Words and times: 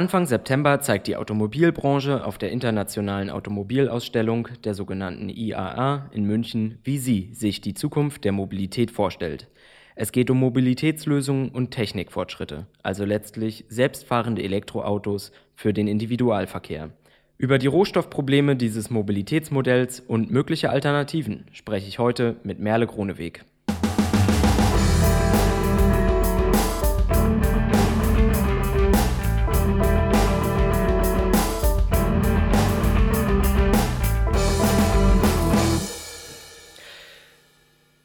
Anfang 0.00 0.24
September 0.24 0.80
zeigt 0.80 1.08
die 1.08 1.16
Automobilbranche 1.16 2.24
auf 2.24 2.38
der 2.38 2.50
Internationalen 2.50 3.28
Automobilausstellung, 3.28 4.48
der 4.64 4.72
sogenannten 4.72 5.28
IAA 5.28 6.08
in 6.12 6.24
München, 6.24 6.78
wie 6.84 6.96
sie 6.96 7.28
sich 7.34 7.60
die 7.60 7.74
Zukunft 7.74 8.24
der 8.24 8.32
Mobilität 8.32 8.90
vorstellt. 8.90 9.48
Es 9.96 10.10
geht 10.10 10.30
um 10.30 10.38
Mobilitätslösungen 10.38 11.50
und 11.50 11.72
Technikfortschritte, 11.72 12.66
also 12.82 13.04
letztlich 13.04 13.66
selbstfahrende 13.68 14.42
Elektroautos 14.42 15.32
für 15.54 15.74
den 15.74 15.86
Individualverkehr. 15.86 16.88
Über 17.36 17.58
die 17.58 17.66
Rohstoffprobleme 17.66 18.56
dieses 18.56 18.88
Mobilitätsmodells 18.88 20.00
und 20.00 20.30
mögliche 20.30 20.70
Alternativen 20.70 21.44
spreche 21.52 21.88
ich 21.88 21.98
heute 21.98 22.36
mit 22.42 22.58
Merle 22.58 22.86
Kroneweg. 22.86 23.44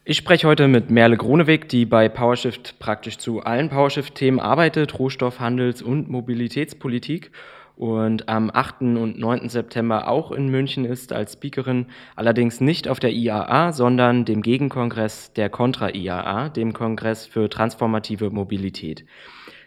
Ich 0.08 0.18
spreche 0.18 0.46
heute 0.46 0.68
mit 0.68 0.88
Merle 0.88 1.16
Groneweg, 1.16 1.68
die 1.68 1.84
bei 1.84 2.08
PowerShift 2.08 2.78
praktisch 2.78 3.18
zu 3.18 3.40
allen 3.40 3.70
PowerShift-Themen 3.70 4.38
arbeitet, 4.38 5.00
Rohstoff-, 5.00 5.40
Handels- 5.40 5.82
und 5.82 6.08
Mobilitätspolitik 6.08 7.32
und 7.74 8.28
am 8.28 8.48
8. 8.54 8.82
und 8.82 9.18
9. 9.18 9.48
September 9.48 10.06
auch 10.06 10.30
in 10.30 10.48
München 10.48 10.84
ist 10.84 11.12
als 11.12 11.32
Speakerin, 11.32 11.86
allerdings 12.14 12.60
nicht 12.60 12.86
auf 12.86 13.00
der 13.00 13.10
IAA, 13.10 13.72
sondern 13.72 14.24
dem 14.24 14.42
Gegenkongress 14.42 15.32
der 15.32 15.50
Contra-IAA, 15.50 16.50
dem 16.50 16.72
Kongress 16.72 17.26
für 17.26 17.50
transformative 17.50 18.30
Mobilität. 18.30 19.04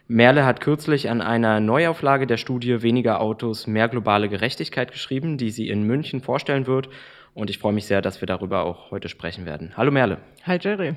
Merle 0.08 0.46
hat 0.46 0.62
kürzlich 0.62 1.10
an 1.10 1.20
einer 1.20 1.60
Neuauflage 1.60 2.26
der 2.26 2.38
Studie 2.38 2.80
Weniger 2.80 3.20
Autos, 3.20 3.66
mehr 3.66 3.88
globale 3.88 4.30
Gerechtigkeit 4.30 4.90
geschrieben, 4.90 5.36
die 5.36 5.50
sie 5.50 5.68
in 5.68 5.82
München 5.82 6.22
vorstellen 6.22 6.66
wird 6.66 6.88
und 7.34 7.50
ich 7.50 7.58
freue 7.58 7.72
mich 7.72 7.86
sehr, 7.86 8.02
dass 8.02 8.20
wir 8.20 8.26
darüber 8.26 8.64
auch 8.64 8.90
heute 8.90 9.08
sprechen 9.08 9.46
werden. 9.46 9.72
Hallo 9.76 9.90
Merle. 9.90 10.18
Hi 10.44 10.58
Jerry. 10.60 10.94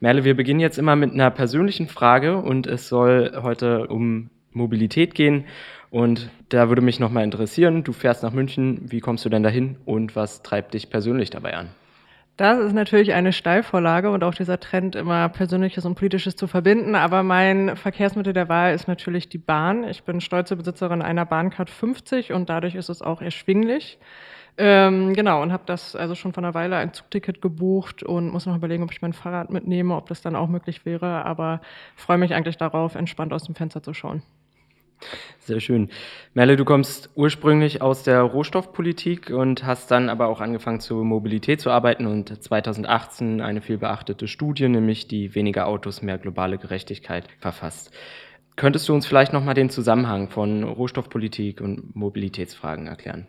Merle, 0.00 0.24
wir 0.24 0.34
beginnen 0.36 0.60
jetzt 0.60 0.78
immer 0.78 0.96
mit 0.96 1.12
einer 1.12 1.30
persönlichen 1.30 1.88
Frage 1.88 2.36
und 2.36 2.66
es 2.66 2.88
soll 2.88 3.32
heute 3.42 3.86
um 3.86 4.30
Mobilität 4.52 5.14
gehen. 5.14 5.44
Und 5.90 6.30
da 6.48 6.68
würde 6.68 6.82
mich 6.82 6.98
nochmal 6.98 7.24
interessieren, 7.24 7.84
du 7.84 7.92
fährst 7.92 8.22
nach 8.22 8.32
München, 8.32 8.90
wie 8.90 9.00
kommst 9.00 9.24
du 9.24 9.28
denn 9.28 9.42
dahin 9.42 9.76
und 9.84 10.16
was 10.16 10.42
treibt 10.42 10.74
dich 10.74 10.90
persönlich 10.90 11.30
dabei 11.30 11.54
an? 11.54 11.68
Das 12.38 12.58
ist 12.58 12.72
natürlich 12.72 13.12
eine 13.12 13.32
Steilvorlage 13.32 14.10
und 14.10 14.24
auch 14.24 14.34
dieser 14.34 14.58
Trend, 14.58 14.96
immer 14.96 15.28
Persönliches 15.28 15.84
und 15.84 15.96
Politisches 15.96 16.34
zu 16.34 16.46
verbinden. 16.46 16.94
Aber 16.94 17.22
mein 17.22 17.76
Verkehrsmittel 17.76 18.32
der 18.32 18.48
Wahl 18.48 18.74
ist 18.74 18.88
natürlich 18.88 19.28
die 19.28 19.38
Bahn. 19.38 19.84
Ich 19.84 20.04
bin 20.04 20.20
stolze 20.20 20.56
Besitzerin 20.56 21.02
einer 21.02 21.26
Bahncard 21.26 21.68
50 21.68 22.32
und 22.32 22.48
dadurch 22.48 22.74
ist 22.74 22.88
es 22.88 23.02
auch 23.02 23.20
erschwinglich. 23.20 23.98
Ähm, 24.58 25.14
genau, 25.14 25.42
und 25.42 25.52
habe 25.52 25.64
das 25.66 25.94
also 25.94 26.14
schon 26.14 26.32
vor 26.32 26.42
einer 26.42 26.54
Weile 26.54 26.76
ein 26.76 26.92
Zugticket 26.92 27.40
gebucht 27.42 28.02
und 28.02 28.30
muss 28.30 28.46
noch 28.46 28.56
überlegen, 28.56 28.82
ob 28.82 28.92
ich 28.92 29.02
mein 29.02 29.12
Fahrrad 29.14 29.50
mitnehme, 29.50 29.94
ob 29.94 30.08
das 30.08 30.22
dann 30.22 30.36
auch 30.36 30.48
möglich 30.48 30.84
wäre. 30.86 31.24
Aber 31.24 31.60
freue 31.96 32.18
mich 32.18 32.34
eigentlich 32.34 32.56
darauf, 32.56 32.94
entspannt 32.94 33.32
aus 33.32 33.44
dem 33.44 33.54
Fenster 33.54 33.82
zu 33.82 33.94
schauen. 33.94 34.22
Sehr 35.40 35.60
schön. 35.60 35.90
Merle, 36.34 36.56
du 36.56 36.64
kommst 36.64 37.10
ursprünglich 37.14 37.82
aus 37.82 38.04
der 38.04 38.22
Rohstoffpolitik 38.22 39.30
und 39.30 39.64
hast 39.64 39.90
dann 39.90 40.08
aber 40.08 40.28
auch 40.28 40.40
angefangen 40.40 40.80
zur 40.80 41.04
Mobilität 41.04 41.60
zu 41.60 41.70
arbeiten 41.70 42.06
und 42.06 42.42
2018 42.42 43.40
eine 43.40 43.60
vielbeachtete 43.60 44.28
Studie, 44.28 44.68
nämlich 44.68 45.08
die 45.08 45.34
Weniger 45.34 45.66
Autos, 45.66 46.00
mehr 46.00 46.18
globale 46.18 46.58
Gerechtigkeit 46.58 47.26
verfasst. 47.40 47.90
Könntest 48.54 48.88
du 48.88 48.94
uns 48.94 49.06
vielleicht 49.06 49.32
nochmal 49.32 49.54
den 49.54 49.70
Zusammenhang 49.70 50.28
von 50.28 50.62
Rohstoffpolitik 50.62 51.60
und 51.60 51.96
Mobilitätsfragen 51.96 52.86
erklären? 52.86 53.26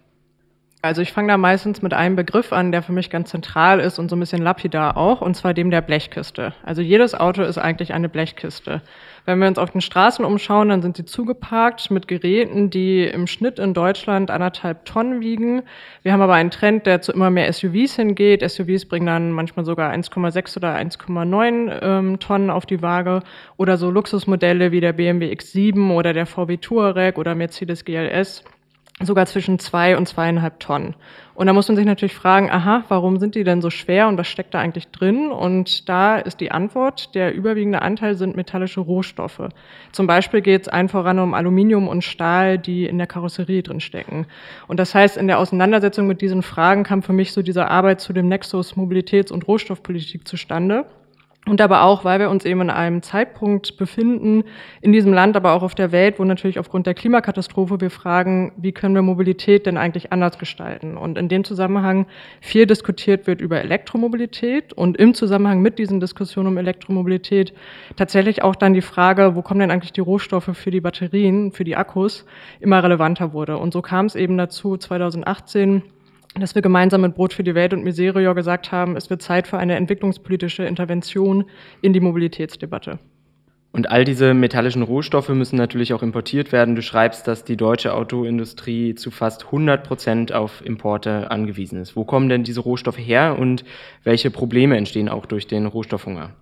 Also 0.86 1.02
ich 1.02 1.14
fange 1.14 1.30
da 1.30 1.38
meistens 1.38 1.82
mit 1.82 1.94
einem 1.94 2.18
Begriff 2.18 2.52
an, 2.52 2.74
der 2.74 2.84
für 2.84 2.92
mich 2.92 3.10
ganz 3.10 3.30
zentral 3.30 3.80
ist 3.80 4.00
und 4.00 4.10
so 4.10 4.18
ein 4.18 4.20
bisschen 4.20 4.42
lapidar 4.42 4.98
auch, 4.98 5.22
und 5.22 5.34
zwar 5.34 5.54
dem 5.54 5.72
der 5.72 5.80
Blechkiste. 5.80 6.54
Also 6.62 6.82
jedes 6.82 7.16
Auto 7.16 7.42
ist 7.42 7.58
eigentlich 7.58 7.94
eine 7.94 8.10
Blechkiste. 8.10 8.82
Wenn 9.24 9.40
wir 9.40 9.48
uns 9.48 9.58
auf 9.58 9.72
den 9.72 9.80
Straßen 9.80 10.26
umschauen, 10.26 10.68
dann 10.68 10.82
sind 10.82 10.98
sie 10.98 11.06
zugeparkt 11.06 11.90
mit 11.90 12.10
Geräten, 12.10 12.70
die 12.70 13.06
im 13.06 13.28
Schnitt 13.28 13.60
in 13.60 13.74
Deutschland 13.74 14.30
anderthalb 14.30 14.84
Tonnen 14.84 15.22
wiegen. 15.22 15.62
Wir 16.02 16.12
haben 16.12 16.20
aber 16.20 16.34
einen 16.34 16.52
Trend, 16.52 16.86
der 16.86 17.00
zu 17.00 17.14
immer 17.14 17.30
mehr 17.30 17.54
SUVs 17.54 17.96
hingeht. 17.96 18.42
SUVs 18.42 18.84
bringen 18.84 19.06
dann 19.06 19.32
manchmal 19.32 19.64
sogar 19.64 19.90
1,6 19.90 20.58
oder 20.58 20.76
1,9 20.76 21.80
ähm, 21.82 22.20
Tonnen 22.20 22.50
auf 22.50 22.66
die 22.66 22.82
Waage 22.82 23.22
oder 23.56 23.78
so 23.78 23.90
Luxusmodelle 23.90 24.74
wie 24.74 24.82
der 24.82 24.92
BMW 24.92 25.32
X7 25.32 25.94
oder 25.94 26.12
der 26.12 26.26
VW 26.26 26.58
Touareg 26.58 27.18
oder 27.18 27.36
Mercedes 27.36 27.86
GLS 27.86 28.44
sogar 29.06 29.26
zwischen 29.26 29.60
zwei 29.60 29.98
und 29.98 30.08
zweieinhalb 30.08 30.60
Tonnen. 30.60 30.96
Und 31.36 31.48
da 31.48 31.54
muss 31.54 31.68
man 31.68 31.76
sich 31.76 31.86
natürlich 31.86 32.14
fragen, 32.14 32.52
aha, 32.52 32.84
warum 32.90 33.18
sind 33.18 33.34
die 33.34 33.44
denn 33.44 33.62
so 33.62 33.72
schwer 33.72 34.08
und 34.08 34.18
was 34.18 34.28
steckt 34.28 34.54
da 34.54 34.60
eigentlich 34.60 34.90
drin? 34.90 35.32
Und 35.32 35.90
da 35.90 36.18
ist 36.18 36.40
die 36.40 36.52
Antwort, 36.52 37.16
der 37.16 37.34
überwiegende 37.34 37.82
Anteil 37.82 38.16
sind 38.16 38.36
metallische 38.36 38.82
Rohstoffe. 38.82 39.50
Zum 39.92 40.06
Beispiel 40.06 40.42
geht 40.42 40.64
es 40.64 40.68
ein 40.68 40.90
voran 40.90 41.18
um 41.20 41.34
Aluminium 41.34 41.88
und 41.88 42.04
Stahl, 42.04 42.60
die 42.60 42.86
in 42.86 43.00
der 43.00 43.08
Karosserie 43.08 43.64
drin 43.64 43.80
stecken. 43.80 44.28
Und 44.68 44.80
das 44.80 44.94
heißt, 44.94 45.18
in 45.18 45.28
der 45.28 45.40
Auseinandersetzung 45.40 46.06
mit 46.06 46.22
diesen 46.22 46.44
Fragen 46.44 46.84
kam 46.84 47.02
für 47.02 47.14
mich 47.14 47.34
so 47.34 47.42
diese 47.42 47.68
Arbeit 47.68 48.00
zu 48.00 48.14
dem 48.14 48.28
Nexus 48.28 48.76
Mobilitäts- 48.76 49.32
und 49.32 49.48
Rohstoffpolitik 49.48 50.28
zustande. 50.28 50.86
Und 51.46 51.60
aber 51.60 51.84
auch, 51.84 52.06
weil 52.06 52.22
wir 52.22 52.30
uns 52.30 52.46
eben 52.46 52.62
in 52.62 52.70
einem 52.70 53.02
Zeitpunkt 53.02 53.76
befinden, 53.76 54.46
in 54.80 54.94
diesem 54.94 55.12
Land, 55.12 55.36
aber 55.36 55.52
auch 55.52 55.62
auf 55.62 55.76
der 55.76 55.92
Welt, 55.92 56.18
wo 56.18 56.24
natürlich 56.24 56.58
aufgrund 56.58 56.88
der 56.88 56.94
Klimakatastrophe 56.94 57.82
wir 57.82 57.90
fragen, 57.90 58.54
wie 58.56 58.72
können 58.72 58.96
wir 58.96 59.02
Mobilität 59.02 59.66
denn 59.66 59.78
eigentlich 59.78 60.14
anders 60.14 60.40
gestalten? 60.40 60.96
Und 60.96 61.18
in 61.18 61.28
dem 61.28 61.44
Zusammenhang 61.44 62.06
viel 62.40 62.66
diskutiert 62.66 63.28
wird 63.28 63.42
über 63.42 63.60
Elektromobilität 63.60 64.72
und 64.72 64.96
im 64.96 65.14
Zusammenhang 65.14 65.62
mit 65.62 65.80
diesen 65.80 66.00
Diskussionen 66.00 66.48
um 66.48 66.58
Elektromobilität 66.58 67.54
tatsächlich 67.98 68.42
auch 68.42 68.56
dann 68.56 68.74
die 68.74 68.82
Frage, 68.82 69.36
wo 69.36 69.42
kommen 69.42 69.60
denn 69.60 69.72
eigentlich 69.72 69.92
die 69.92 70.02
Rohstoffe 70.02 70.52
für 70.54 70.72
die 70.72 70.82
Batterien, 70.82 71.52
für 71.52 71.66
die 71.66 71.76
Akkus, 71.76 72.26
immer 72.62 72.82
relevanter 72.82 73.34
wurde. 73.34 73.58
Und 73.58 73.74
so 73.74 73.82
kam 73.82 74.06
es 74.06 74.16
eben 74.16 74.38
dazu 74.38 74.78
2018, 74.78 75.84
dass 76.42 76.56
wir 76.56 76.62
gemeinsam 76.62 77.02
mit 77.02 77.16
Brot 77.16 77.34
für 77.34 77.44
die 77.44 77.56
Welt 77.56 77.74
und 77.74 77.84
Miserior 77.84 78.36
gesagt 78.36 78.72
haben, 78.72 78.96
es 78.96 79.10
wird 79.10 79.22
Zeit 79.22 79.48
für 79.48 79.58
eine 79.58 79.76
entwicklungspolitische 79.76 80.66
Intervention 80.66 81.46
in 81.82 81.94
die 81.94 82.00
Mobilitätsdebatte. 82.00 83.00
Und 83.76 83.90
all 83.90 84.06
diese 84.06 84.36
metallischen 84.36 84.84
Rohstoffe 84.84 85.30
müssen 85.30 85.56
natürlich 85.56 85.94
auch 85.94 86.04
importiert 86.04 86.52
werden. 86.52 86.76
Du 86.76 86.84
schreibst, 86.84 87.28
dass 87.28 87.44
die 87.44 87.58
deutsche 87.58 87.96
Autoindustrie 87.96 88.94
zu 88.94 89.10
fast 89.10 89.46
100 89.46 89.84
Prozent 89.84 90.32
auf 90.32 90.64
Importe 90.64 91.32
angewiesen 91.32 91.82
ist. 91.82 91.96
Wo 91.96 92.06
kommen 92.06 92.30
denn 92.30 92.44
diese 92.44 92.62
Rohstoffe 92.62 93.00
her 93.00 93.36
und 93.40 93.66
welche 94.04 94.30
Probleme 94.30 94.78
entstehen 94.78 95.10
auch 95.10 95.26
durch 95.26 95.48
den 95.48 95.66
Rohstoffhunger? 95.66 96.36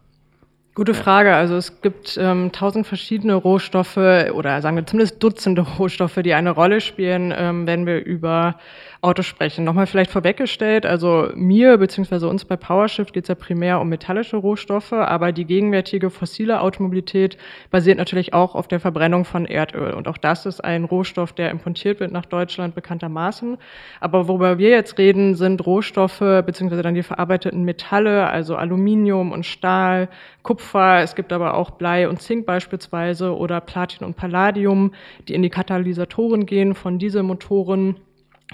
Gute 0.74 0.94
Frage. 0.94 1.36
Also 1.36 1.58
es 1.58 1.82
gibt 1.82 2.18
ähm, 2.18 2.54
tausend 2.54 2.88
verschiedene 2.88 3.36
Rohstoffe 3.36 3.98
oder 3.98 4.62
sagen 4.62 4.78
wir 4.78 4.86
zumindest 4.86 5.22
Dutzende 5.22 5.62
Rohstoffe, 5.78 6.20
die 6.24 6.34
eine 6.34 6.52
Rolle 6.52 6.80
spielen, 6.80 7.34
ähm, 7.36 7.68
wenn 7.68 7.86
wir 7.86 8.06
über 8.06 8.56
Autos 9.02 9.26
sprechen. 9.26 9.66
Nochmal 9.66 9.88
vielleicht 9.88 10.12
vorweggestellt, 10.12 10.86
also 10.86 11.30
mir 11.34 11.78
bzw. 11.78 12.28
uns 12.28 12.46
bei 12.46 12.56
PowerShift 12.56 13.14
geht 13.14 13.24
es 13.24 13.30
ja 13.30 13.36
primär 13.36 13.82
um 13.82 13.90
metallische 13.90 14.38
Rohstoffe, 14.38 14.94
aber 14.94 15.32
die 15.32 15.46
gegenwärtige 15.46 16.10
fossile 16.12 16.62
Automobilität 16.62 17.36
basiert 17.72 17.98
natürlich 17.98 18.34
auch 18.34 18.54
auf 18.54 18.68
der 18.68 18.80
Verbrennung 18.80 19.26
von 19.26 19.48
Erdöl. 19.48 19.94
Und 19.94 20.08
auch 20.08 20.18
das 20.18 20.46
ist 20.46 20.64
ein 20.64 20.84
Rohstoff, 20.84 21.34
der 21.34 21.50
importiert 21.50 22.00
wird 22.00 22.12
nach 22.12 22.28
Deutschland 22.28 22.76
bekanntermaßen. 22.76 23.58
Aber 24.00 24.28
worüber 24.28 24.60
wir 24.60 24.70
jetzt 24.70 24.98
reden, 25.00 25.34
sind 25.36 25.66
Rohstoffe 25.66 26.20
bzw. 26.20 26.82
dann 26.84 26.94
die 26.94 27.04
verarbeiteten 27.04 27.64
Metalle, 27.64 28.28
also 28.28 28.56
Aluminium 28.56 29.32
und 29.32 29.48
Stahl, 29.48 30.10
Kupfer, 30.44 30.61
es 30.74 31.16
gibt 31.16 31.34
aber 31.34 31.56
auch 31.56 31.72
Blei 31.72 32.08
und 32.08 32.22
Zink 32.22 32.46
beispielsweise 32.46 33.36
oder 33.36 33.62
Platin 33.62 34.06
und 34.06 34.16
Palladium, 34.16 34.94
die 35.28 35.34
in 35.34 35.42
die 35.42 35.50
Katalysatoren 35.50 36.46
gehen 36.46 36.76
von 36.76 37.00
Dieselmotoren 37.00 37.98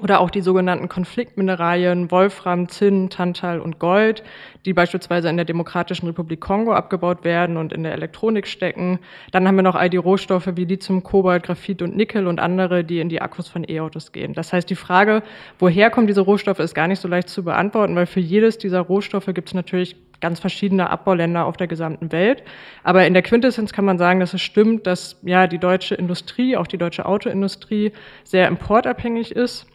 oder 0.02 0.20
auch 0.20 0.30
die 0.30 0.42
sogenannten 0.42 0.90
Konfliktmineralien 0.90 2.12
Wolfram, 2.12 2.70
Zinn, 2.70 3.10
Tantal 3.10 3.60
und 3.60 3.80
Gold, 3.80 4.24
die 4.66 4.74
beispielsweise 4.74 5.30
in 5.30 5.38
der 5.38 5.46
Demokratischen 5.46 6.06
Republik 6.08 6.40
Kongo 6.40 6.74
abgebaut 6.74 7.24
werden 7.24 7.58
und 7.58 7.74
in 7.74 7.84
der 7.84 7.94
Elektronik 7.94 8.48
stecken. 8.48 9.00
Dann 9.32 9.48
haben 9.48 9.56
wir 9.56 9.64
noch 9.64 9.76
all 9.76 9.90
die 9.90 9.98
Rohstoffe 9.98 10.50
wie 10.56 10.66
Lithium, 10.66 11.04
Kobalt, 11.04 11.44
Graphit 11.44 11.82
und 11.82 11.96
Nickel 11.96 12.28
und 12.28 12.40
andere, 12.40 12.84
die 12.84 13.00
in 13.00 13.10
die 13.10 13.22
Akkus 13.22 13.48
von 13.48 13.66
E-Autos 13.68 14.12
gehen. 14.12 14.34
Das 14.34 14.54
heißt, 14.54 14.70
die 14.70 14.76
Frage, 14.76 15.24
woher 15.58 15.90
kommen 15.90 16.08
diese 16.08 16.22
Rohstoffe, 16.22 16.60
ist 16.60 16.76
gar 16.76 16.88
nicht 16.88 17.02
so 17.02 17.08
leicht 17.08 17.30
zu 17.30 17.44
beantworten, 17.44 17.96
weil 17.96 18.06
für 18.06 18.20
jedes 18.20 18.58
dieser 18.58 18.82
Rohstoffe 18.82 19.28
gibt 19.34 19.48
es 19.48 19.54
natürlich 19.56 19.96
ganz 20.22 20.40
verschiedene 20.40 20.90
Abbauländer 20.90 21.46
auf 21.46 21.58
der 21.58 21.68
gesamten 21.68 22.12
Welt. 22.12 22.44
Aber 22.84 23.06
in 23.06 23.14
der 23.14 23.24
Quintessenz 23.24 23.74
kann 23.74 23.86
man 23.86 23.98
sagen, 23.98 24.20
dass 24.20 24.34
es 24.34 24.42
stimmt, 24.42 24.88
dass 24.88 25.20
ja 25.24 25.48
die 25.48 25.60
deutsche 25.60 25.96
Industrie, 25.96 26.58
auch 26.58 26.68
die 26.68 26.78
deutsche 26.78 27.06
Autoindustrie, 27.06 27.92
sehr 28.24 28.48
importabhängig 28.48 29.32
ist 29.32 29.68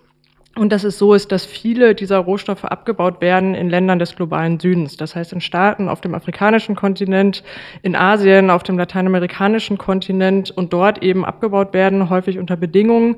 und 0.55 0.71
dass 0.71 0.85
es 0.85 0.99
so 0.99 1.15
ist, 1.15 1.33
dass 1.33 1.47
viele 1.47 1.95
dieser 1.95 2.19
Rohstoffe 2.19 2.65
abgebaut 2.65 3.23
werden 3.23 3.55
in 3.55 3.71
Ländern 3.71 3.99
des 3.99 4.15
globalen 4.17 4.61
Südens. 4.61 4.97
Das 4.99 5.17
heißt 5.17 5.33
in 5.33 5.41
Staaten 5.41 5.89
auf 5.89 6.03
dem 6.03 6.15
afrikanischen 6.15 6.77
Kontinent, 6.77 7.43
in 7.83 7.97
Asien, 7.97 8.51
auf 8.51 8.63
dem 8.63 8.77
lateinamerikanischen 8.77 9.79
Kontinent 9.79 10.51
und 10.51 10.73
dort 10.73 11.03
eben 11.03 11.25
abgebaut 11.25 11.73
werden, 11.73 12.11
häufig 12.11 12.39
unter 12.39 12.57
Bedingungen, 12.57 13.17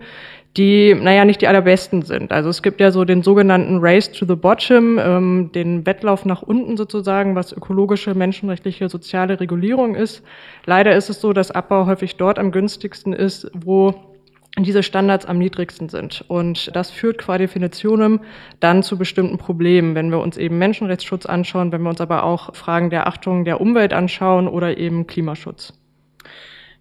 die, 0.56 0.95
naja, 0.95 1.25
nicht 1.25 1.41
die 1.41 1.49
allerbesten 1.49 2.03
sind. 2.03 2.31
Also 2.31 2.49
es 2.49 2.62
gibt 2.62 2.81
ja 2.81 2.93
so 2.93 3.05
den 3.05 3.23
sogenannten 3.23 3.79
Race 3.81 4.12
to 4.12 4.25
the 4.25 4.37
Bottom, 4.37 4.99
ähm, 4.99 5.51
den 5.53 5.85
Wettlauf 5.85 6.25
nach 6.25 6.43
unten 6.43 6.77
sozusagen, 6.77 7.35
was 7.35 7.53
ökologische, 7.53 8.15
menschenrechtliche, 8.15 8.89
soziale 8.89 9.41
Regulierung 9.41 9.97
ist. 9.97 10.23
Leider 10.65 10.95
ist 10.95 11.11
es 11.11 11.21
so, 11.21 11.33
dass 11.33 11.51
Abbau 11.51 11.87
häufig 11.87 12.17
dort 12.17 12.39
am 12.39 12.53
günstigsten 12.53 13.12
ist, 13.12 13.51
wo 13.53 13.95
diese 14.56 14.85
Standards 14.85 15.27
am 15.27 15.39
niedrigsten 15.39 15.89
sind. 15.89 16.25
Und 16.29 16.75
das 16.77 16.93
führt 16.93 17.19
qua 17.19 17.39
Definitionem 17.39 18.21
dann 18.61 18.85
zu 18.85 18.97
bestimmten 18.97 19.39
Problemen, 19.39 19.97
wenn 19.97 20.11
wir 20.11 20.21
uns 20.21 20.37
eben 20.37 20.59
Menschenrechtsschutz 20.59 21.27
anschauen, 21.27 21.73
wenn 21.73 21.83
wir 21.83 21.91
uns 21.91 22.01
aber 22.01 22.23
auch 22.23 22.55
Fragen 22.55 22.91
der 22.91 23.09
Achtung 23.09 23.45
der 23.45 23.61
Umwelt 23.61 23.93
anschauen 23.93 24.47
oder 24.47 24.79
eben 24.79 25.09
Klimaschutz. 25.09 25.73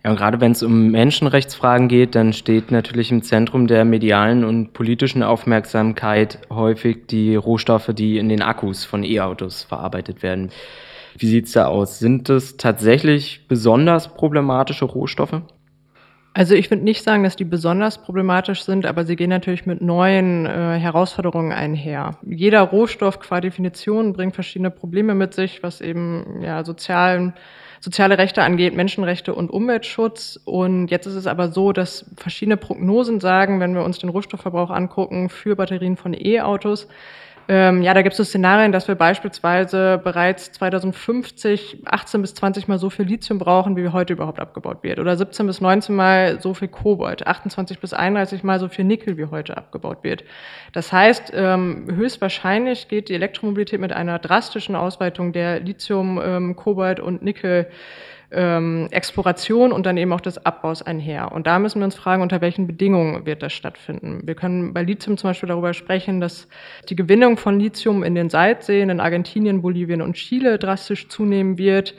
Ja, 0.04 0.12
und 0.12 0.18
gerade 0.18 0.42
wenn 0.42 0.52
es 0.52 0.64
um 0.64 0.92
Menschenrechtsfragen 0.92 1.88
geht, 1.88 2.16
dann 2.16 2.34
steht 2.34 2.72
natürlich 2.72 3.10
im 3.12 3.24
Zentrum 3.24 3.68
der 3.68 3.86
medialen 3.86 4.44
und 4.44 4.74
politischen 4.74 5.24
Aufmerksamkeit 5.24 6.40
häufig 6.50 7.08
die 7.08 7.36
Rohstoffe, 7.36 7.92
die 7.94 8.18
in 8.18 8.28
den 8.28 8.42
Akkus 8.42 8.84
von 8.84 9.04
E-Autos 9.04 9.64
verarbeitet 9.64 10.22
werden. 10.22 10.50
Wie 11.18 11.28
sieht's 11.28 11.54
da 11.54 11.68
aus? 11.68 12.00
Sind 12.00 12.28
das 12.28 12.58
tatsächlich 12.58 13.48
besonders 13.48 14.14
problematische 14.14 14.86
Rohstoffe? 14.86 15.42
Also 16.36 16.56
ich 16.56 16.72
würde 16.72 16.84
nicht 16.84 17.04
sagen, 17.04 17.24
dass 17.24 17.36
die 17.36 17.46
besonders 17.46 18.00
problematisch 18.00 18.64
sind, 18.64 18.88
aber 18.88 19.06
sie 19.06 19.16
gehen 19.16 19.30
natürlich 19.30 19.68
mit 19.68 19.82
neuen 19.82 20.48
äh, 20.48 20.80
Herausforderungen 20.80 21.52
einher. 21.52 22.18
Jeder 22.26 22.62
Rohstoff 22.62 23.20
qua 23.20 23.40
Definition 23.40 24.14
bringt 24.14 24.34
verschiedene 24.34 24.72
Probleme 24.72 25.14
mit 25.14 25.36
sich, 25.36 25.62
was 25.62 25.80
eben 25.80 26.42
ja, 26.42 26.66
sozialen, 26.66 27.36
soziale 27.84 28.18
Rechte 28.18 28.44
angeht, 28.44 28.74
Menschenrechte 28.74 29.36
und 29.36 29.52
Umweltschutz. 29.52 30.40
Und 30.46 30.88
jetzt 30.88 31.06
ist 31.06 31.16
es 31.16 31.28
aber 31.28 31.52
so, 31.52 31.74
dass 31.74 32.06
verschiedene 32.16 32.56
Prognosen 32.56 33.20
sagen, 33.20 33.60
wenn 33.60 33.76
wir 33.76 33.84
uns 33.84 34.00
den 34.00 34.08
Rohstoffverbrauch 34.08 34.70
angucken 34.70 35.28
für 35.28 35.58
Batterien 35.58 35.98
von 35.98 36.14
E-Autos, 36.14 36.88
ähm, 37.48 37.82
ja, 37.82 37.94
da 37.94 38.02
gibt 38.02 38.14
es 38.14 38.18
so 38.18 38.24
Szenarien, 38.24 38.72
dass 38.72 38.88
wir 38.88 38.96
beispielsweise 38.96 40.00
bereits 40.04 40.52
2050 40.54 41.82
18 41.86 42.22
bis 42.22 42.34
20 42.36 42.68
Mal 42.68 42.80
so 42.80 42.90
viel 42.90 43.06
Lithium 43.06 43.40
brauchen, 43.40 43.76
wie 43.76 43.90
heute 43.90 44.14
überhaupt 44.14 44.40
abgebaut 44.40 44.84
wird. 44.84 45.00
Oder 45.00 45.18
17 45.18 45.46
bis 45.48 45.60
19 45.60 45.96
Mal 45.96 46.42
so 46.42 46.54
viel 46.54 46.70
Kobalt, 46.70 47.28
28 47.28 47.80
bis 47.80 47.94
31 47.94 48.44
Mal 48.44 48.60
so 48.60 48.70
viel 48.70 48.86
Nickel, 48.86 49.18
wie 49.18 49.26
heute 49.26 49.58
abgebaut 49.58 50.04
wird. 50.04 50.24
Das 50.72 50.94
heißt, 50.94 51.32
ähm, 51.36 51.88
höchstwahrscheinlich 51.94 52.88
geht 52.88 53.10
die 53.10 53.14
Elektromobilität 53.14 53.80
mit 53.80 53.92
einer 53.92 54.20
drastischen 54.20 54.76
Ausweitung 54.76 55.34
der 55.34 55.60
Lithium, 55.60 56.22
ähm, 56.24 56.56
Kobalt 56.56 57.00
und 57.00 57.24
Nickel 57.24 57.68
ähm, 58.34 58.88
Exploration 58.92 59.72
und 59.72 59.86
dann 59.86 59.98
eben 59.98 60.12
auch 60.14 60.22
des 60.22 60.46
Abbaus 60.46 60.82
einher. 60.82 61.32
Und 61.32 61.48
da 61.48 61.60
müssen 61.60 61.80
wir 61.80 61.86
uns 61.86 61.96
fragen, 61.96 62.22
unter 62.22 62.42
welchen 62.42 62.68
Bedingungen 62.68 63.26
wird 63.26 63.44
das 63.44 63.54
stattfinden. 63.54 64.22
Wir 64.26 64.36
können 64.36 64.74
bei 64.74 64.84
Lithium 64.84 65.18
zum 65.18 65.30
Beispiel 65.30 65.50
darüber 65.50 65.74
sprechen, 65.74 66.20
dass 66.20 66.48
die 66.90 66.96
Gewinnung 66.96 67.38
von 67.38 67.60
Lithium 67.60 68.04
in 68.04 68.16
den 68.16 68.30
Salzseen 68.30 68.90
in 68.90 69.00
Argentinien, 69.00 69.62
Bolivien 69.62 70.02
und 70.02 70.14
Chile 70.14 70.58
drastisch 70.58 71.08
zunehmen 71.08 71.58
wird. 71.58 71.96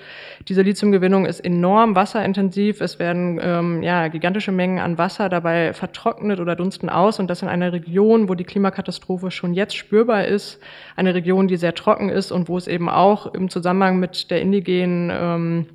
Diese 0.49 0.63
Lithiumgewinnung 0.63 1.27
ist 1.27 1.41
enorm 1.41 1.95
wasserintensiv. 1.95 2.81
Es 2.81 2.99
werden 2.99 3.41
ähm, 3.43 3.83
ja, 3.83 4.09
gigantische 4.09 4.53
Mengen 4.53 4.79
an 4.79 4.99
Wasser 4.99 5.29
dabei 5.29 5.73
vertrocknet 5.73 6.41
oder 6.41 6.57
dunsten 6.57 6.89
aus 6.89 7.19
und 7.19 7.29
das 7.29 7.43
in 7.43 7.49
einer 7.49 7.73
Region, 7.73 8.29
wo 8.29 8.35
die 8.35 8.45
Klimakatastrophe 8.45 9.31
schon 9.31 9.55
jetzt 9.55 9.77
spürbar 9.77 10.25
ist. 10.27 10.61
Eine 10.97 11.15
Region, 11.15 11.49
die 11.49 11.57
sehr 11.57 11.75
trocken 11.75 12.09
ist 12.09 12.33
und 12.33 12.49
wo 12.49 12.57
es 12.57 12.67
eben 12.67 12.89
auch 12.89 13.33
im 13.35 13.49
Zusammenhang 13.49 13.99
mit 13.99 14.31
der 14.31 14.41
indigenen 14.41 15.11
ähm, 15.13 15.67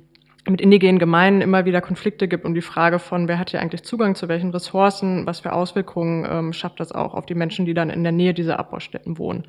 mit 0.50 0.60
indigenen 0.60 0.98
Gemeinden 0.98 1.40
immer 1.40 1.64
wieder 1.64 1.80
Konflikte 1.80 2.28
gibt 2.28 2.44
um 2.44 2.54
die 2.54 2.62
Frage 2.62 2.98
von, 2.98 3.28
wer 3.28 3.38
hat 3.38 3.50
hier 3.50 3.60
eigentlich 3.60 3.82
Zugang 3.82 4.14
zu 4.14 4.28
welchen 4.28 4.50
Ressourcen, 4.50 5.26
was 5.26 5.40
für 5.40 5.52
Auswirkungen 5.52 6.26
ähm, 6.30 6.52
schafft 6.52 6.80
das 6.80 6.92
auch 6.92 7.14
auf 7.14 7.26
die 7.26 7.34
Menschen, 7.34 7.66
die 7.66 7.74
dann 7.74 7.90
in 7.90 8.02
der 8.02 8.12
Nähe 8.12 8.34
dieser 8.34 8.58
Abbaustätten 8.58 9.18
wohnen. 9.18 9.46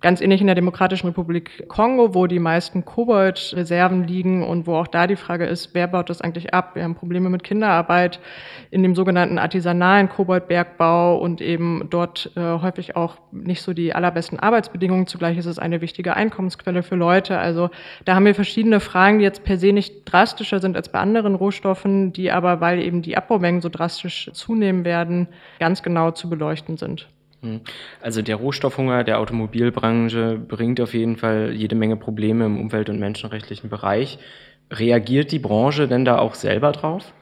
Ganz 0.00 0.20
ähnlich 0.20 0.40
in 0.40 0.46
der 0.46 0.54
Demokratischen 0.54 1.08
Republik 1.08 1.66
Kongo, 1.66 2.14
wo 2.14 2.28
die 2.28 2.38
meisten 2.38 2.84
Koboldreserven 2.84 4.06
liegen 4.06 4.44
und 4.44 4.68
wo 4.68 4.76
auch 4.76 4.86
da 4.86 5.08
die 5.08 5.16
Frage 5.16 5.44
ist, 5.44 5.74
wer 5.74 5.88
baut 5.88 6.08
das 6.08 6.20
eigentlich 6.20 6.54
ab? 6.54 6.76
Wir 6.76 6.84
haben 6.84 6.94
Probleme 6.94 7.30
mit 7.30 7.42
Kinderarbeit 7.42 8.20
in 8.70 8.84
dem 8.84 8.94
sogenannten 8.94 9.38
artisanalen 9.38 10.08
Koboldbergbau 10.08 11.18
und 11.18 11.40
eben 11.40 11.88
dort 11.90 12.30
äh, 12.36 12.40
häufig 12.40 12.94
auch 12.94 13.16
nicht 13.32 13.60
so 13.60 13.72
die 13.72 13.92
allerbesten 13.92 14.38
Arbeitsbedingungen. 14.38 15.08
Zugleich 15.08 15.36
ist 15.36 15.46
es 15.46 15.58
eine 15.58 15.80
wichtige 15.80 16.14
Einkommensquelle 16.14 16.84
für 16.84 16.94
Leute. 16.94 17.36
Also 17.36 17.68
da 18.04 18.14
haben 18.14 18.24
wir 18.24 18.36
verschiedene 18.36 18.78
Fragen, 18.78 19.18
die 19.18 19.24
jetzt 19.24 19.42
per 19.42 19.58
se 19.58 19.72
nicht 19.72 20.04
drastischer 20.04 20.60
sind 20.60 20.76
als 20.76 20.92
bei 20.92 21.00
anderen 21.00 21.34
Rohstoffen, 21.34 22.12
die 22.12 22.30
aber, 22.30 22.60
weil 22.60 22.78
eben 22.78 23.02
die 23.02 23.16
Abbaumengen 23.16 23.62
so 23.62 23.68
drastisch 23.68 24.30
zunehmen 24.32 24.84
werden, 24.84 25.26
ganz 25.58 25.82
genau 25.82 26.12
zu 26.12 26.30
beleuchten 26.30 26.76
sind. 26.76 27.08
Hm. 27.42 27.60
Also 28.00 28.22
der 28.22 28.36
Rohstoffhunger 28.36 29.04
der 29.04 29.20
Automobilbranche 29.20 30.38
bringt 30.38 30.80
auf 30.80 30.94
jeden 30.94 31.16
Fall 31.16 31.52
jede 31.54 31.76
Menge 31.76 31.96
Probleme 31.96 32.46
im 32.46 32.60
umwelt- 32.60 32.90
und 32.90 32.98
menschenrechtlichen 32.98 33.70
Bereich. 33.70 34.18
Reagiert 34.70 35.32
die 35.32 35.38
Branche 35.38 35.88
denn 35.88 36.04
da 36.04 36.18
auch 36.18 36.34
selber 36.34 36.72
drauf? 36.72 37.12